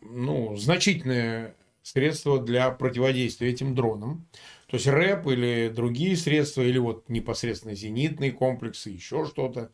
[0.00, 1.54] ну, значительная
[1.84, 4.26] средства для противодействия этим дронам.
[4.66, 9.70] То есть рэп или другие средства, или вот непосредственно зенитные комплексы, еще что-то.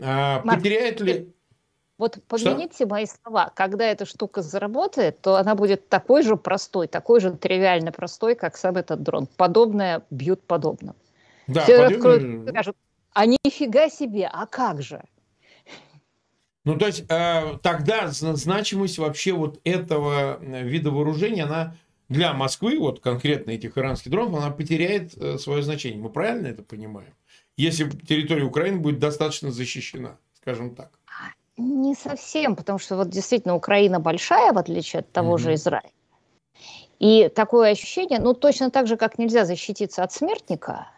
[0.00, 1.34] А, потеряет ли...
[1.98, 2.86] Вот помяните что?
[2.86, 3.52] мои слова.
[3.54, 8.56] Когда эта штука заработает, то она будет такой же простой, такой же тривиально простой, как
[8.56, 9.28] сам этот дрон.
[9.36, 10.94] Подобное бьют подобно.
[11.48, 11.96] Да, Все подобное...
[11.96, 12.76] откроют, скажут,
[13.12, 15.02] а нифига себе, а как же?
[16.64, 21.76] Ну, то есть э, тогда значимость вообще вот этого вида вооружения, она
[22.08, 26.00] для Москвы, вот конкретно этих иранских дронов, она потеряет э, свое значение.
[26.00, 27.14] Мы правильно это понимаем?
[27.56, 30.90] Если территория Украины будет достаточно защищена, скажем так.
[31.56, 35.40] Не совсем, потому что вот действительно Украина большая, в отличие от того mm-hmm.
[35.40, 35.90] же Израиля.
[36.98, 40.88] И такое ощущение, ну точно так же, как нельзя защититься от смертника,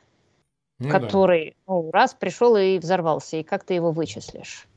[0.79, 1.73] ну, который да.
[1.73, 4.69] ну, раз пришел и взорвался, и как ты его вычислишь?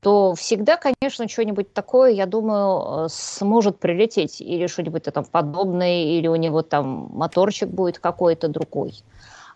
[0.00, 4.40] То всегда, конечно, что-нибудь такое, я думаю, э, сможет прилететь.
[4.40, 8.94] Или что-нибудь там подобное, или у него там моторчик будет какой-то другой.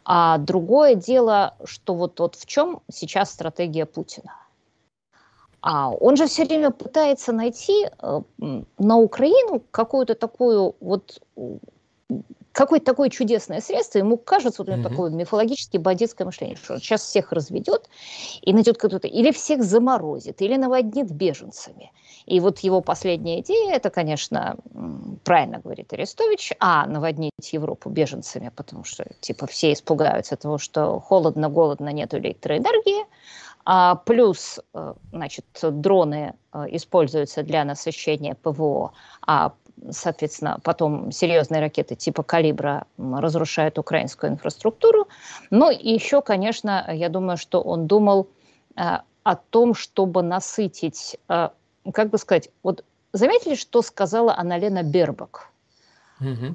[0.04, 4.32] А другое дело, что вот, вот в чем сейчас стратегия Путина.
[5.62, 8.20] А он же все время пытается найти э,
[8.78, 11.22] на Украину какую-то такую вот
[12.52, 14.90] какое-то такое чудесное средство, ему кажется, вот у него mm-hmm.
[14.90, 17.88] такое мифологически бандитское мышление, что он сейчас всех разведет
[18.42, 21.92] и найдет кто-то, или всех заморозит, или наводнит беженцами.
[22.26, 24.56] И вот его последняя идея, это, конечно,
[25.24, 31.48] правильно говорит Арестович, а, наводнить Европу беженцами, потому что, типа, все испугаются того, что холодно,
[31.48, 33.04] голодно, нет электроэнергии,
[33.66, 38.92] а плюс, э, значит, дроны э, используются для насыщения ПВО,
[39.26, 39.54] а
[39.90, 45.08] соответственно, потом серьезные ракеты типа «Калибра» разрушают украинскую инфраструктуру.
[45.50, 48.28] Ну и еще, конечно, я думаю, что он думал
[48.76, 51.48] э, о том, чтобы насытить, э,
[51.92, 55.50] как бы сказать, вот заметили, что сказала Аналена Бербак?
[56.20, 56.54] Угу.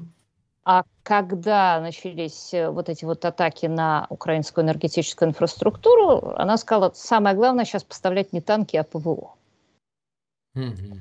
[0.64, 7.34] А когда начались э, вот эти вот атаки на украинскую энергетическую инфраструктуру, она сказала, самое
[7.34, 9.34] главное сейчас поставлять не танки, а ПВО.
[10.54, 10.98] Угу.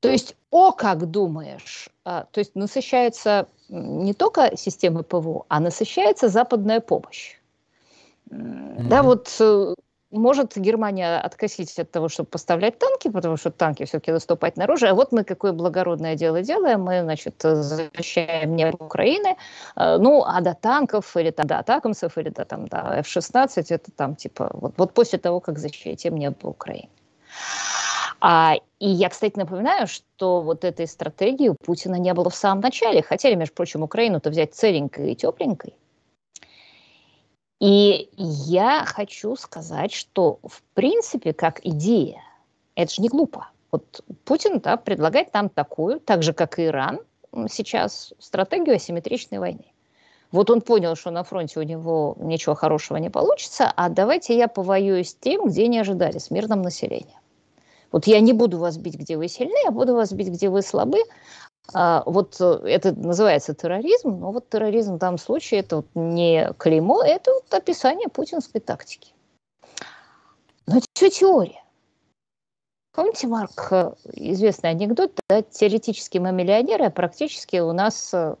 [0.00, 6.28] То есть, о, как думаешь, а, то есть насыщается не только система ПВО, а насыщается
[6.28, 7.36] западная помощь.
[8.30, 8.88] Mm-hmm.
[8.88, 9.74] Да, вот э,
[10.10, 14.92] может Германия откосить от того, чтобы поставлять танки, потому что танки все-таки наступать на оружие.
[14.92, 16.82] А вот мы какое благородное дело делаем.
[16.82, 19.36] Мы, значит, защищаем небо Украины.
[19.76, 23.90] Э, ну, а до танков или там, до атакамсов или до, там, до F-16, это
[23.92, 26.88] там типа вот, вот после того, как защитим небо Украины.
[28.20, 32.60] А, и я, кстати, напоминаю, что вот этой стратегии у Путина не было в самом
[32.60, 33.02] начале.
[33.02, 35.74] Хотели, между прочим, Украину-то взять целенькой и тепленькой.
[37.60, 42.22] И я хочу сказать, что в принципе, как идея,
[42.76, 43.48] это же не глупо.
[43.72, 47.00] Вот Путин да, предлагает нам такую, так же, как и Иран,
[47.50, 49.72] сейчас стратегию асимметричной войны.
[50.30, 54.46] Вот он понял, что на фронте у него ничего хорошего не получится, а давайте я
[54.46, 57.18] повоюю с тем, где не ожидали, с мирным населением.
[57.90, 60.62] Вот я не буду вас бить, где вы сильны, а буду вас бить, где вы
[60.62, 60.98] слабы,
[61.74, 66.52] а, вот э, это называется терроризм, но вот терроризм в данном случае это вот не
[66.54, 69.12] клеймо, это вот описание путинской тактики.
[70.66, 71.62] Но это все теория.
[72.92, 78.14] Помните, Марк, э, известный анекдот, да, теоретически мы миллионеры, а практически у нас...
[78.14, 78.36] Э,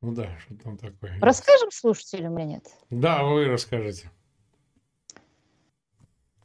[0.00, 1.18] ну да, что там такое.
[1.20, 2.64] Расскажем слушателям или нет?
[2.88, 4.10] Да, вы расскажете.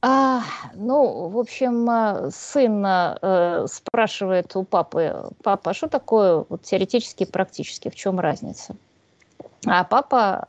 [0.01, 0.43] А,
[0.75, 7.23] ну, в общем, а, сын э, спрашивает у папы, папа, а что такое вот, теоретически
[7.23, 8.75] и практически, в чем разница?
[9.65, 10.47] А папа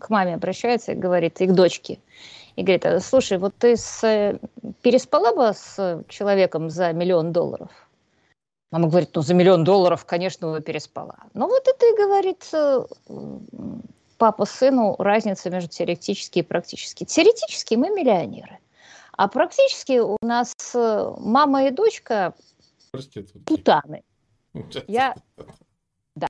[0.00, 2.00] к маме обращается и говорит, и к дочке,
[2.56, 4.38] и говорит, «А, слушай, вот ты с, э,
[4.82, 7.70] переспала бы с человеком за миллион долларов?
[8.72, 11.16] Мама говорит, ну, за миллион долларов, конечно, бы переспала.
[11.34, 12.84] Ну, вот это и говорит э,
[14.18, 17.04] папа сыну разница между теоретически и практически.
[17.04, 18.58] Теоретически мы миллионеры.
[19.16, 22.34] А практически у нас э, мама и дочка
[23.46, 24.04] путаны.
[24.86, 25.14] Я,
[26.14, 26.28] да,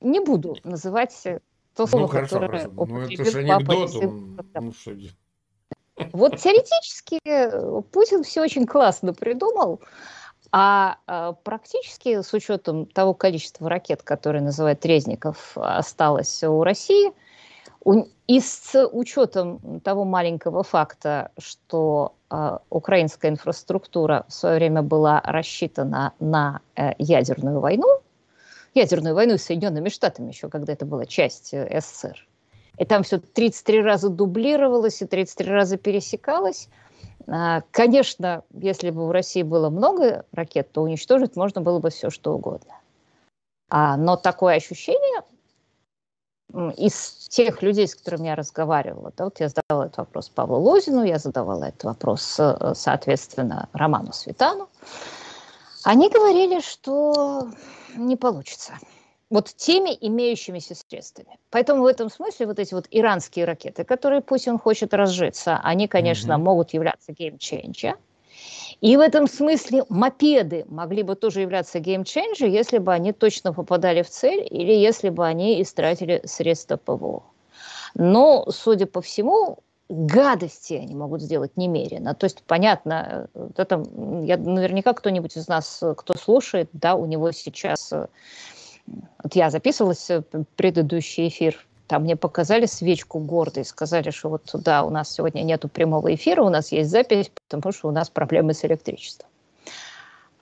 [0.00, 2.86] не буду называть то ну, слово, ну, хорошо, которое хорошо.
[2.86, 3.94] Ну, это же анекдот.
[3.96, 4.38] Он...
[4.54, 4.92] Ну, что...
[6.12, 9.80] Вот теоретически э, Путин все очень классно придумал,
[10.50, 17.12] а, а практически с учетом того количества ракет, которые называют Резников, осталось у России–
[17.84, 26.14] и с учетом того маленького факта, что э, украинская инфраструктура в свое время была рассчитана
[26.18, 28.00] на э, ядерную войну,
[28.74, 32.26] ядерную войну с Соединенными Штатами еще, когда это была часть э, СССР,
[32.78, 36.70] и там все 33 раза дублировалось и 33 раза пересекалось,
[37.26, 42.08] э, конечно, если бы в России было много ракет, то уничтожить можно было бы все,
[42.08, 42.72] что угодно.
[43.68, 45.22] А, но такое ощущение
[46.76, 51.02] из тех людей, с которыми я разговаривала, да, вот я задавала этот вопрос Павлу Лозину,
[51.02, 54.68] я задавала этот вопрос, э, соответственно, Роману Светану,
[55.82, 57.48] они говорили, что
[57.96, 58.74] не получится.
[59.30, 61.38] Вот теми имеющимися средствами.
[61.50, 66.32] Поэтому в этом смысле вот эти вот иранские ракеты, которые Путин хочет разжиться, они, конечно,
[66.32, 66.42] mm-hmm.
[66.42, 67.98] могут являться геймченджером,
[68.80, 74.02] и в этом смысле мопеды могли бы тоже являться геймченджером, если бы они точно попадали
[74.02, 77.22] в цель или если бы они истратили средства ПВО.
[77.94, 82.14] Но, судя по всему, гадости они могут сделать немерено.
[82.14, 83.84] То есть, понятно, это,
[84.22, 87.92] я, наверняка кто-нибудь из нас, кто слушает, да, у него сейчас...
[89.22, 94.84] Вот я записывалась в предыдущий эфир там мне показали свечку гордой, сказали, что вот да,
[94.84, 98.54] у нас сегодня нету прямого эфира, у нас есть запись, потому что у нас проблемы
[98.54, 99.28] с электричеством.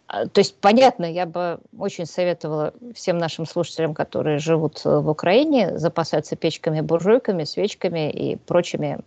[0.07, 5.09] А, то есть, понятно, я бы очень советовала всем нашим слушателям, которые живут э, в
[5.09, 8.99] Украине, запасаться печками, буржуйками, свечками и прочими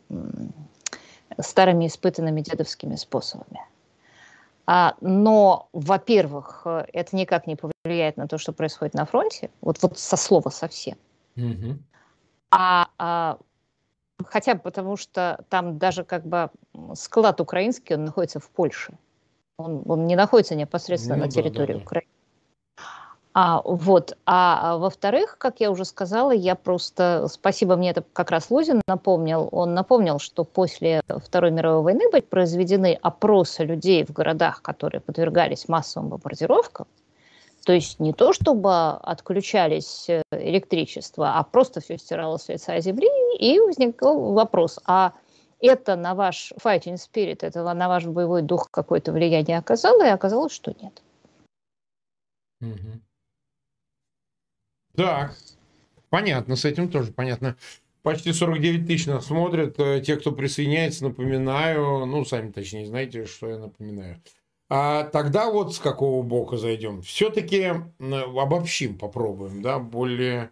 [1.39, 3.61] старыми испытанными дедовскими способами.
[4.65, 9.77] А, но, во-первых, э, это никак не повлияет на то, что происходит на фронте, вот,
[9.81, 10.97] вот со слова совсем.
[11.38, 11.77] Угу.
[12.51, 13.37] А, а
[14.25, 16.49] хотя бы потому, что там даже как бы
[16.93, 18.93] склад украинский, он находится в Польше.
[19.57, 22.09] Он, он не находится непосредственно ну, на территории да, да, Украины.
[23.37, 24.17] А, вот.
[24.25, 27.27] А, а во-вторых, как я уже сказала, я просто...
[27.29, 29.49] Спасибо, мне это как раз Лузин напомнил.
[29.51, 35.67] Он напомнил, что после Второй мировой войны были произведены опросы людей в городах, которые подвергались
[35.67, 36.87] массовым бомбардировкам.
[37.66, 43.09] То есть не то, чтобы отключались э, электричество, а просто все стиралось с лица земли,
[43.39, 45.13] и возникал вопрос, а
[45.59, 50.53] это на ваш fighting spirit, это на ваш боевой дух какое-то влияние оказало, и оказалось,
[50.53, 51.01] что нет.
[52.61, 53.01] Угу.
[54.95, 55.36] Так,
[56.09, 57.57] понятно, с этим тоже понятно.
[58.03, 59.80] Почти 49 тысяч нас смотрят.
[59.80, 64.22] Э, те, кто присоединяется, напоминаю, ну, сами точнее знаете, что я напоминаю.
[64.68, 67.01] А тогда вот с какого бока зайдем?
[67.03, 70.49] Все-таки обобщим, попробуем, да, более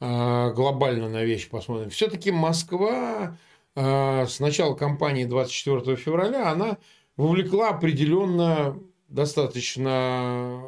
[0.00, 1.88] глобально на вещи посмотрим.
[1.90, 3.38] Все-таки Москва
[3.74, 6.76] с начала кампании 24 февраля, она
[7.16, 10.60] вовлекла определенно достаточно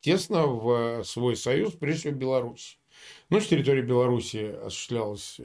[0.00, 2.78] тесно в свой союз, прежде всего Беларусь.
[3.30, 5.40] Ну, с территории Беларуси осуществлялось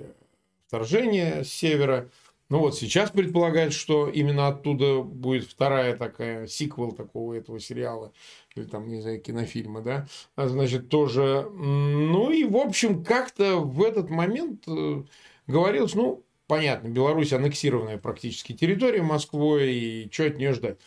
[0.68, 2.10] вторжение с севера.
[2.52, 8.12] Ну вот сейчас предполагают, что именно оттуда будет вторая такая, сиквел такого этого сериала,
[8.56, 11.50] или там, не знаю, кинофильма, да, а, значит, тоже.
[11.50, 15.02] Ну и, в общем, как-то в этот момент э,
[15.48, 20.78] говорилось, ну, понятно, Беларусь аннексированная практически территория Москвы, и что от нее ждать.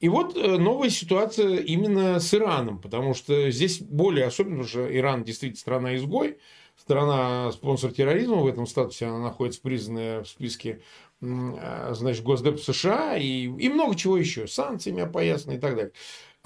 [0.00, 4.94] И вот э, новая ситуация именно с Ираном, потому что здесь более особенно, потому что
[4.94, 6.36] Иран действительно страна-изгой,
[6.76, 10.82] страна спонсор терроризма в этом статусе, она находится признанная в списке
[11.20, 15.92] значит, Госдеп США и, и много чего еще, санкциями опоясаны и так далее.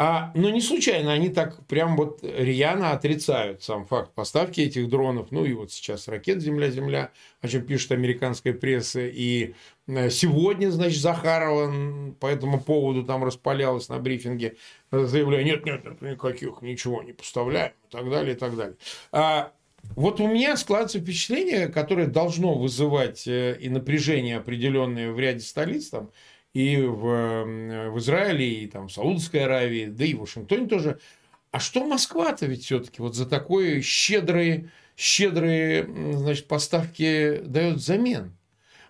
[0.01, 5.33] А, но не случайно они так прям вот рьяно отрицают сам факт поставки этих дронов.
[5.33, 7.11] Ну и вот сейчас ракет «Земля-Земля»,
[7.41, 9.01] о чем пишет американская пресса.
[9.01, 9.55] И
[9.89, 14.57] э, сегодня, значит, Захарова по этому поводу там распалялась на брифинге,
[14.93, 18.77] заявляя, нет, нет, нет, никаких, ничего не поставляем и так далее, и так далее.
[19.11, 19.53] А,
[19.97, 25.89] вот у меня складывается впечатление, которое должно вызывать э, и напряжение определенное в ряде столиц,
[25.89, 26.11] там,
[26.55, 30.99] и в, в Израиле, и там, в Саудовской Аравии, да и в Вашингтоне тоже.
[31.51, 38.37] А что Москва-то ведь все-таки вот за такое щедрые, щедрые значит, поставки дает взамен?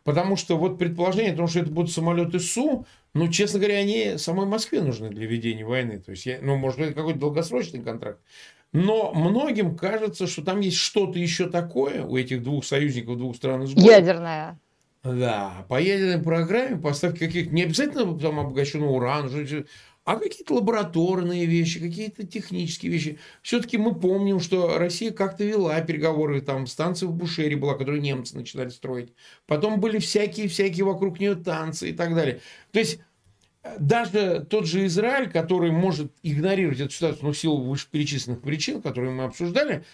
[0.05, 4.17] Потому что вот предположение о том, что это будут самолеты Су, ну, честно говоря, они
[4.17, 5.99] самой Москве нужны для ведения войны.
[5.99, 8.21] То есть, я, ну, может быть, какой-то долгосрочный контракт.
[8.73, 13.65] Но многим кажется, что там есть что-то еще такое у этих двух союзников, двух стран
[13.65, 13.87] изгоев.
[13.87, 14.59] Ядерная.
[15.03, 19.31] Да, по ядерной программе поставки каких-то, не обязательно там обогащенного урана,
[20.05, 23.19] а какие-то лабораторные вещи, какие-то технические вещи.
[23.43, 28.35] Все-таки мы помним, что Россия как-то вела переговоры, там станция в Бушере была, которую немцы
[28.35, 29.13] начинали строить.
[29.47, 32.41] Потом были всякие-всякие вокруг нее танцы и так далее.
[32.73, 33.01] То есть
[33.79, 39.13] даже тот же Израиль, который может игнорировать эту ситуацию, но в силу вышеперечисленных причин, которые
[39.13, 39.85] мы обсуждали,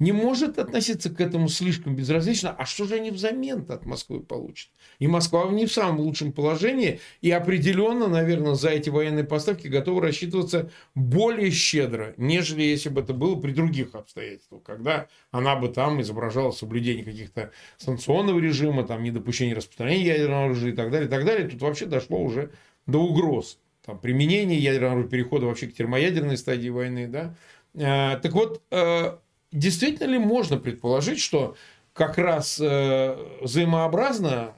[0.00, 2.50] не может относиться к этому слишком безразлично.
[2.50, 4.70] А что же они взамен от Москвы получат?
[4.98, 7.00] И Москва не в самом лучшем положении.
[7.20, 13.12] И определенно, наверное, за эти военные поставки готовы рассчитываться более щедро, нежели если бы это
[13.12, 14.62] было при других обстоятельствах.
[14.62, 20.74] Когда она бы там изображала соблюдение каких-то санкционного режима, там, недопущение распространения ядерного оружия и
[20.74, 21.46] так далее, и так далее.
[21.46, 22.50] Тут вообще дошло уже
[22.90, 27.08] до угроз там, применения ядерного перехода вообще к термоядерной стадии войны.
[27.08, 27.34] Да?
[27.74, 29.16] Э, так вот, э,
[29.52, 31.56] действительно ли можно предположить, что
[31.92, 34.54] как раз э, взаимообразно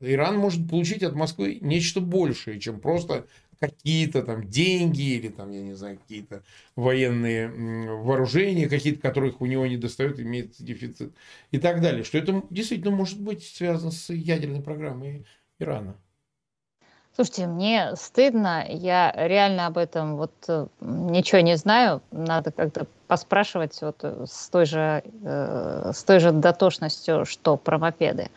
[0.00, 3.26] Иран может получить от Москвы нечто большее, чем просто
[3.58, 6.44] какие-то там деньги или там, я не знаю, какие-то
[6.76, 11.12] военные вооружения, какие-то, которых у него не достают, имеет дефицит
[11.50, 12.04] и так далее.
[12.04, 15.26] Что это действительно может быть связано с ядерной программой
[15.58, 15.96] Ирана.
[17.20, 23.76] Слушайте, мне стыдно, я реально об этом вот э, ничего не знаю, надо как-то поспрашивать
[23.82, 28.28] вот э, с той же, э, с той же дотошностью, что про мопеды.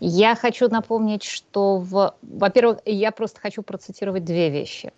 [0.00, 4.92] Я хочу напомнить, что, в, во-первых, я просто хочу процитировать две вещи.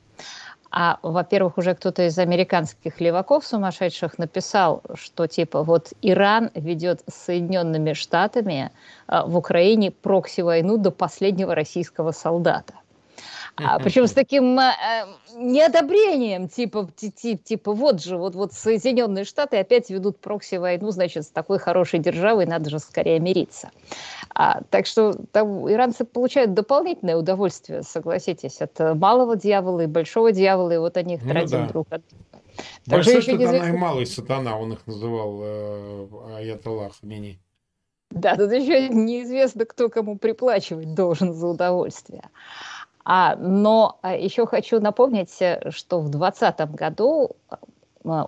[0.70, 7.26] А, во-первых, уже кто-то из американских леваков сумасшедших написал, что типа вот Иран ведет с
[7.26, 8.70] Соединенными Штатами
[9.06, 12.72] э, в Украине прокси-войну до последнего российского солдата.
[13.64, 14.72] А, причем с таким э,
[15.34, 21.28] неодобрением, типа, типа, типа, вот же, вот, вот Соединенные Штаты опять ведут прокси-войну, значит, с
[21.28, 23.70] такой хорошей державой надо же скорее мириться.
[24.34, 30.72] А, так что там иранцы получают дополнительное удовольствие, согласитесь, от малого дьявола и большого дьявола,
[30.72, 31.66] и вот они их ну, тратят да.
[31.68, 32.24] друг от друга.
[32.86, 33.66] Большой сатана неизвестно...
[33.68, 37.40] и малый сатана, он их называл э, Аятоллах Мини.
[38.10, 42.22] Да, тут еще неизвестно, кто кому приплачивать должен за удовольствие.
[43.10, 47.36] А, но а, еще хочу напомнить, э, что в 2020 году,
[48.04, 48.26] а,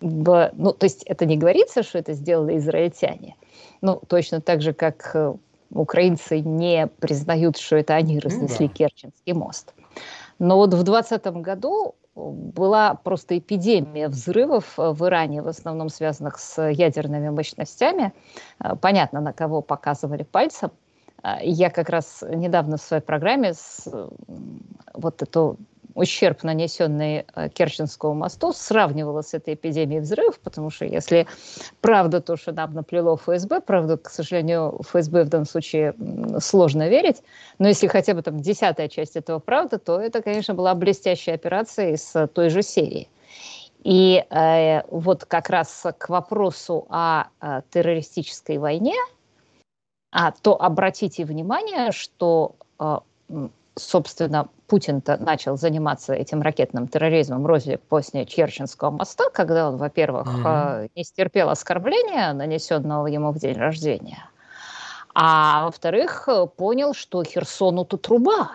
[0.00, 3.34] ну, то есть это не говорится, что это сделали израильтяне,
[3.80, 5.34] ну, точно так же, как э,
[5.72, 8.74] украинцы не признают, что это они разнесли ну, да.
[8.74, 9.74] Керченский мост.
[10.38, 16.62] Но вот в 2020 году была просто эпидемия взрывов в Иране, в основном связанных с
[16.62, 18.12] ядерными мощностями.
[18.80, 20.70] Понятно, на кого показывали пальцем–
[21.42, 23.88] я как раз недавно в своей программе с,
[24.94, 25.58] вот эту
[25.96, 31.26] ущерб, нанесенный э, Керченскому мосту, сравнивала с этой эпидемией взрывов, потому что если
[31.80, 35.94] правда то, что нам наплело ФСБ, правда, к сожалению, ФСБ в данном случае
[36.38, 37.22] сложно верить,
[37.58, 41.94] но если хотя бы там десятая часть этого правда, то это, конечно, была блестящая операция
[41.94, 43.08] из той же серии.
[43.82, 49.15] И э, вот как раз к вопросу о, о террористической войне, а,
[50.42, 52.98] то обратите внимание, что, э,
[53.74, 60.90] собственно, Путин-то начал заниматься этим ракетным терроризмом возле после Черченского моста, когда он, во-первых, mm-hmm.
[60.96, 64.28] не стерпел оскорбления, нанесенного ему в день рождения,
[65.14, 68.50] а во-вторых, понял, что Херсону-то труба.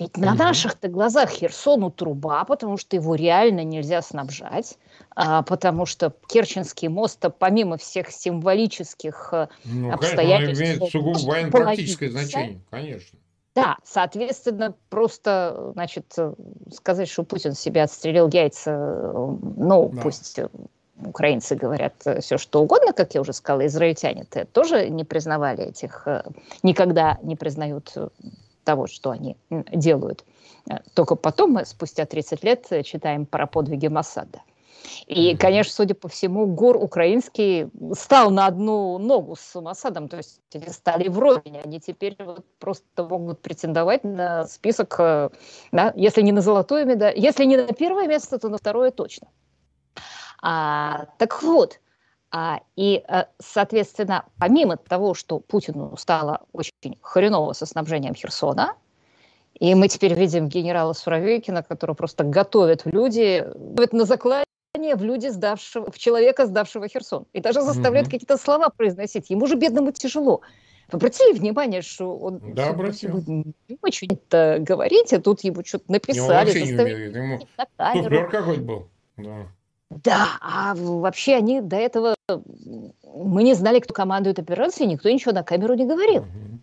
[0.00, 4.78] Ведь на наших-то глазах Херсону труба, потому что его реально нельзя снабжать,
[5.14, 10.58] а, потому что Керченский мост, помимо всех символических э, ну, обстоятельств...
[10.58, 13.18] Конечно, он имеет сугубо военно-практическое значение, конечно.
[13.54, 16.16] Да, соответственно, просто, значит,
[16.72, 20.00] сказать, что Путин себя отстрелил яйца, ну, да.
[20.00, 20.40] пусть
[20.96, 26.04] украинцы говорят все, что угодно, как я уже сказала, израильтяне -то тоже не признавали этих,
[26.06, 26.22] э,
[26.62, 27.92] никогда не признают
[28.64, 29.36] того, что они
[29.72, 30.24] делают.
[30.94, 34.42] Только потом мы, спустя 30 лет, читаем про подвиги Масада.
[35.06, 40.40] И, конечно, судя по всему, ГУР украинский стал на одну ногу с Масадом, то есть
[40.54, 45.30] они стали вровень, они теперь вот просто могут претендовать на список, э,
[45.72, 49.28] да, если не на золотое медаль, если не на первое место, то на второе точно.
[50.42, 51.80] А, так вот,
[52.76, 58.76] и, э, соответственно, помимо того, что Путину стало очень хреново со снабжением Херсона,
[59.58, 63.44] и мы теперь видим генерала Суровикина, которого просто готовят в люди,
[63.92, 67.26] на закладе в люди, сдавшего, в человека, сдавшего Херсон.
[67.32, 68.10] И даже заставляют mm-hmm.
[68.12, 69.28] какие-то слова произносить.
[69.28, 70.40] Ему же бедному тяжело.
[70.90, 73.22] Вы обратили внимание, что он да, обратил.
[73.26, 76.18] не очень это говорить, а тут ему что-то написали.
[76.20, 77.16] Ему вообще не умеет.
[77.16, 77.40] Ему
[77.92, 78.88] суфлер какой-то был.
[79.16, 79.46] Да.
[79.90, 82.14] Да, а вообще они до этого...
[83.02, 86.22] Мы не знали, кто командует операцией, никто ничего на камеру не говорил.
[86.22, 86.60] Угу.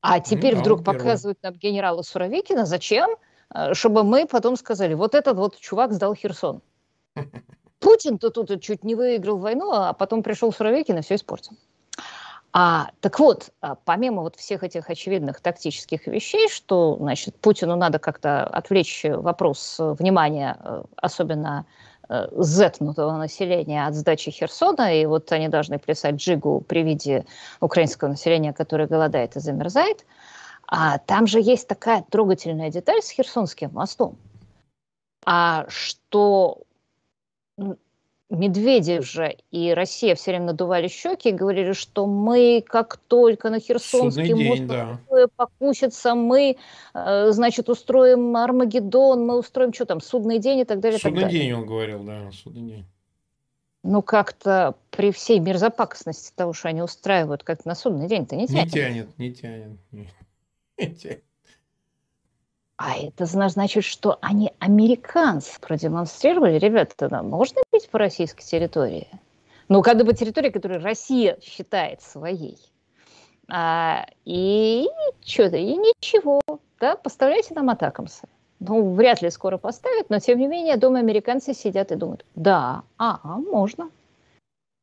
[0.00, 0.98] А теперь ну, вдруг первый.
[0.98, 2.66] показывают нам генерала Суровикина.
[2.66, 3.16] Зачем?
[3.54, 6.62] Э, чтобы мы потом сказали, вот этот вот чувак сдал Херсон.
[7.80, 11.52] Путин-то тут чуть не выиграл войну, а потом пришел Суровикин и все испортил.
[12.52, 17.98] А, так вот, а, помимо вот всех этих очевидных тактических вещей, что, значит, Путину надо
[17.98, 25.48] как-то отвлечь вопрос внимания, э, особенно э, зетнутого населения от сдачи Херсона, и вот они
[25.48, 27.24] должны плясать джигу при виде
[27.60, 30.04] украинского населения, которое голодает и замерзает.
[30.66, 34.16] А там же есть такая трогательная деталь с Херсонским мостом,
[35.24, 36.62] а что
[38.30, 43.60] Медведев же и Россия все время надували щеки и говорили, что мы, как только на
[43.60, 44.98] Херсонский день, мост да.
[45.36, 46.56] покусится, мы,
[46.94, 50.98] э, значит, устроим Армагеддон, мы устроим что там, судный день и так далее.
[50.98, 51.42] Судный так далее.
[51.42, 52.86] день, он говорил, да, судный день.
[53.82, 58.64] Ну, как-то при всей мерзопакостности того, что они устраивают, как на судный день-то не тянет.
[58.64, 59.78] Не тянет, не тянет.
[60.78, 61.22] Не тянет.
[62.76, 69.08] А это значит, что они американцы продемонстрировали, ребята, нам можно пить по российской территории?
[69.68, 72.58] Ну, когда бы территория, которую Россия считает своей.
[73.48, 74.88] А, и
[75.24, 76.40] что-то, и ничего,
[76.80, 78.26] да, поставляйте нам атакамсы.
[78.58, 82.82] Ну, вряд ли скоро поставят, но тем не менее, дома американцы сидят и думают, да,
[82.98, 83.90] а, можно.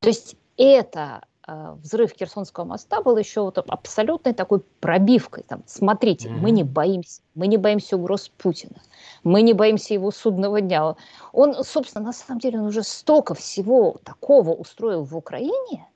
[0.01, 5.43] То есть это взрыв Херсонского моста был еще вот абсолютной такой пробивкой.
[5.47, 6.37] Там, смотрите, mm-hmm.
[6.37, 8.77] мы не боимся, мы не боимся угроз Путина,
[9.23, 10.95] мы не боимся его судного дня.
[11.33, 15.87] Он, собственно, на самом деле, он уже столько всего такого устроил в Украине,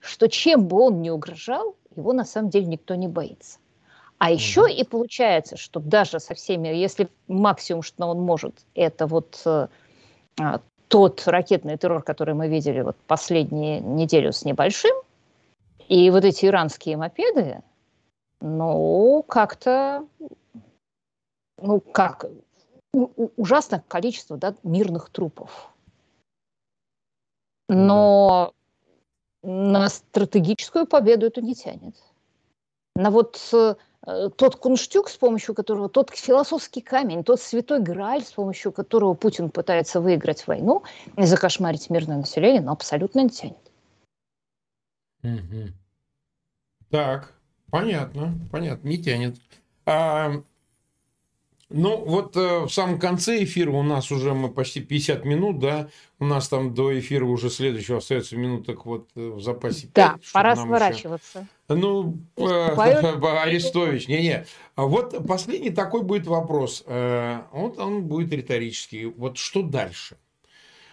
[0.00, 3.58] что чем бы он ни угрожал, его на самом деле никто не боится.
[4.18, 4.74] А еще mm-hmm.
[4.74, 9.68] и получается, что даже со всеми, если максимум, что он может, это вот э,
[10.38, 10.60] а,
[10.90, 14.94] тот ракетный террор, который мы видели вот последнюю неделю с небольшим,
[15.88, 17.62] и вот эти иранские мопеды,
[18.40, 20.04] ну, как-то,
[21.58, 22.26] ну, как,
[22.92, 25.70] ужасное количество да, мирных трупов.
[27.68, 28.52] Но
[29.44, 31.94] на стратегическую победу это не тянет.
[32.96, 38.32] На вот э, тот кунштюк, с помощью которого, тот философский камень, тот святой Грааль, с
[38.32, 40.82] помощью которого Путин пытается выиграть войну
[41.16, 43.58] и закошмарить мирное население, но абсолютно не тянет.
[45.22, 45.72] Угу.
[46.90, 47.34] Так,
[47.70, 49.36] понятно, понятно, не тянет.
[49.84, 50.42] А,
[51.70, 55.88] ну, вот э, в самом конце эфира у нас уже мы почти 50 минут, да,
[56.18, 59.92] у нас там до эфира уже следующего остается минуток вот э, в запасе 5.
[59.94, 61.46] Да, пора сворачиваться.
[61.68, 61.80] Еще...
[61.80, 62.42] Ну, э,
[63.42, 64.46] Арестович, не-не.
[64.74, 66.82] А вот последний такой будет вопрос.
[66.86, 69.04] Э, вот он будет риторический.
[69.04, 70.16] Вот что дальше?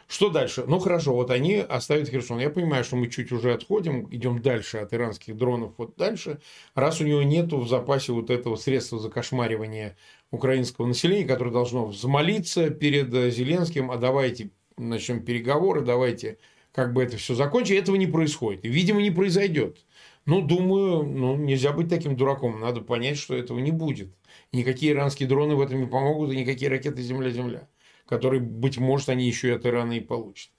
[0.08, 0.64] Что дальше?
[0.66, 2.40] Ну хорошо, вот они оставят Херсон.
[2.40, 6.40] Я понимаю, что мы чуть уже отходим, идем дальше от иранских дронов, вот дальше.
[6.76, 9.98] Раз у него нету в запасе вот этого средства закошмаривания
[10.32, 16.38] украинского населения, которое должно взмолиться перед Зеленским, а давайте начнем переговоры, давайте
[16.72, 17.78] как бы это все закончить.
[17.78, 18.64] Этого не происходит.
[18.64, 19.86] Видимо, не произойдет.
[20.26, 22.60] Ну, думаю, ну, нельзя быть таким дураком.
[22.60, 24.14] Надо понять, что этого не будет.
[24.52, 27.68] никакие иранские дроны в этом не помогут, и никакие ракеты Земля-Земля,
[28.06, 30.52] которые, быть может, они еще и от Ирана и получат.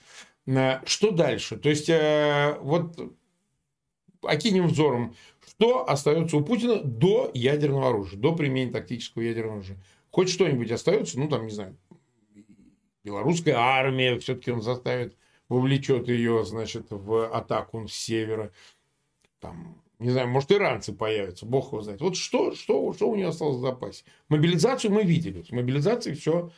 [0.47, 1.57] Э, что дальше?
[1.59, 2.99] То есть, э, вот
[4.23, 5.15] окинем взором,
[5.51, 9.79] что остается у Путина до ядерного оружия, до применения тактического ядерного оружия.
[10.11, 11.77] Хоть что-нибудь остается, ну, там, не знаю,
[13.05, 15.17] белорусская армия, все-таки он заставит,
[15.49, 18.53] вовлечет ее, значит, в атаку с севера.
[19.41, 22.01] Там, не знаю, может, иранцы появятся, бог его знает.
[22.01, 24.05] Вот что, что, что у него осталось в запасе?
[24.29, 25.43] Мобилизацию мы видели.
[25.43, 26.51] С мобилизацией все,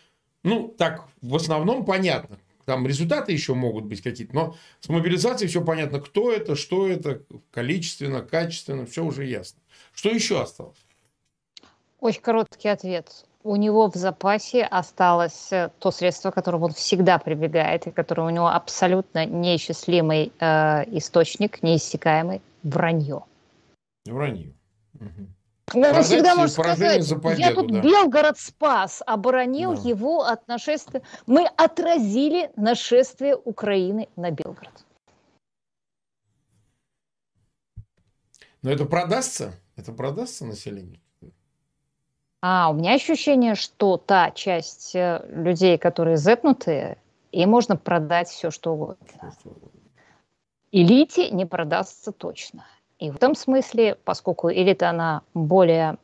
[0.43, 2.39] ну, так, в основном понятно.
[2.71, 7.21] Там результаты еще могут быть какие-то, но с мобилизацией все понятно, кто это, что это,
[7.51, 9.61] количественно, качественно, все уже ясно.
[9.93, 10.79] Что еще осталось?
[11.99, 17.19] Очень короткий ответ у него в запасе осталось э, то средство, к которому он всегда
[17.19, 23.25] прибегает, и которое у него абсолютно неисчислимый э, источник, неиссякаемый– вранье.
[24.07, 24.55] Вранье.
[24.95, 25.27] Угу.
[25.73, 27.81] Это всегда можно сказать, за победу, я тут да.
[27.81, 29.89] Белгород спас, оборонил да.
[29.89, 31.03] его от нашествия.
[31.27, 34.85] Мы отразили нашествие Украины на Белгород.
[38.63, 39.53] Но это продастся?
[39.77, 41.01] Это продастся населению?
[42.43, 46.99] А у меня ощущение, что та часть э, людей, которые зетнутые,
[47.33, 49.07] и можно продать все, что угодно.
[50.73, 52.65] Элите не продастся точно.
[53.01, 55.97] И в этом смысле, поскольку элита, она более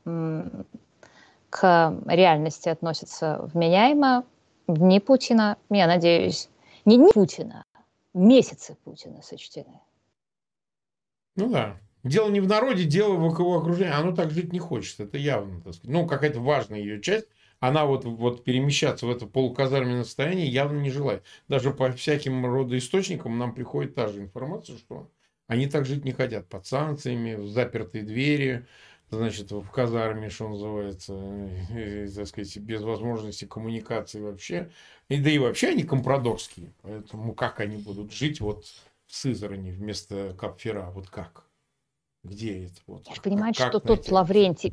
[1.51, 4.25] к реальности относится вменяемо,
[4.67, 6.49] дни Путина, я надеюсь,
[6.87, 7.65] не дни Путина,
[8.15, 9.81] месяцы Путина сочтены.
[11.37, 11.77] Ну да.
[12.03, 13.93] Дело не в народе, дело в его окружении.
[13.93, 15.01] Оно так жить не хочет.
[15.01, 15.95] Это явно, так сказать.
[15.95, 17.27] Ну, какая-то важная ее часть.
[17.59, 21.25] Она вот, вот перемещаться в это полуказарменное состояние явно не желает.
[21.49, 25.11] Даже по всяким рода источникам нам приходит та же информация, что
[25.47, 26.49] они так жить не хотят.
[26.49, 28.67] Под санкциями, в запертые двери,
[29.11, 31.15] значит, в казарме, что называется,
[31.71, 34.71] и, так сказать, без возможности коммуникации вообще.
[35.09, 36.73] И, да и вообще они компрадорские.
[36.83, 38.67] Поэтому как они будут жить вот
[39.07, 40.91] в Сызрани вместо Капфера?
[40.91, 41.45] Вот как?
[42.25, 42.81] Где это?
[42.89, 44.03] Вот, Они же понимают, как что найти?
[44.03, 44.73] тот Лаврентий,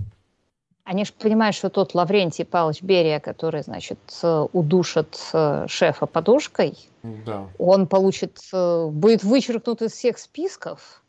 [0.84, 7.48] они же понимают, что тот Лаврентий Павлович Берия, который, значит, удушит э, шефа подушкой, да.
[7.58, 11.02] он получит, э, будет вычеркнут из всех списков,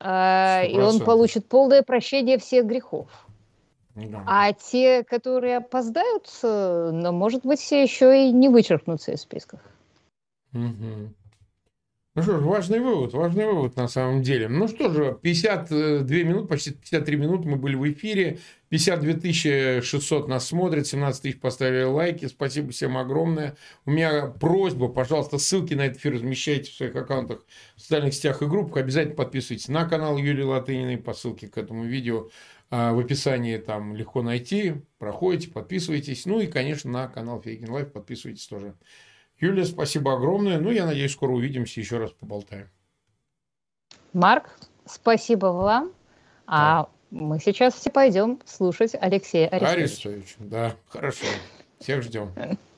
[0.00, 0.06] 100%.
[0.08, 3.08] Э, и он получит полное прощение всех грехов.
[3.94, 4.22] Да.
[4.26, 9.60] А те, которые опоздают, ну, может быть, все еще и не вычеркнутся из списков.
[10.54, 11.12] Угу.
[12.14, 14.46] Ну что ж, важный вывод, важный вывод на самом деле.
[14.46, 18.38] Ну что же, 52 минуты, почти 53 минуты мы были в эфире.
[18.68, 22.26] 52 600 нас смотрят, 17 тысяч поставили лайки.
[22.26, 23.56] Спасибо всем огромное.
[23.86, 27.46] У меня просьба, пожалуйста, ссылки на этот эфир размещайте в своих аккаунтах
[27.76, 28.76] в социальных сетях и группах.
[28.76, 32.28] Обязательно подписывайтесь на канал Юлии Латыниной по ссылке к этому видео.
[32.68, 34.74] А, в описании там легко найти.
[34.98, 36.26] Проходите, подписывайтесь.
[36.26, 38.74] Ну и, конечно, на канал Фейгин Live подписывайтесь тоже.
[39.42, 40.60] Юлия, спасибо огромное.
[40.60, 42.68] Ну, я надеюсь, скоро увидимся, еще раз поболтаем.
[44.12, 44.48] Марк,
[44.86, 45.90] спасибо вам.
[46.46, 49.80] А мы сейчас все пойдем слушать Алексея Арестовича.
[49.80, 51.26] Арестовича, да, хорошо.
[51.80, 52.30] Всех ждем.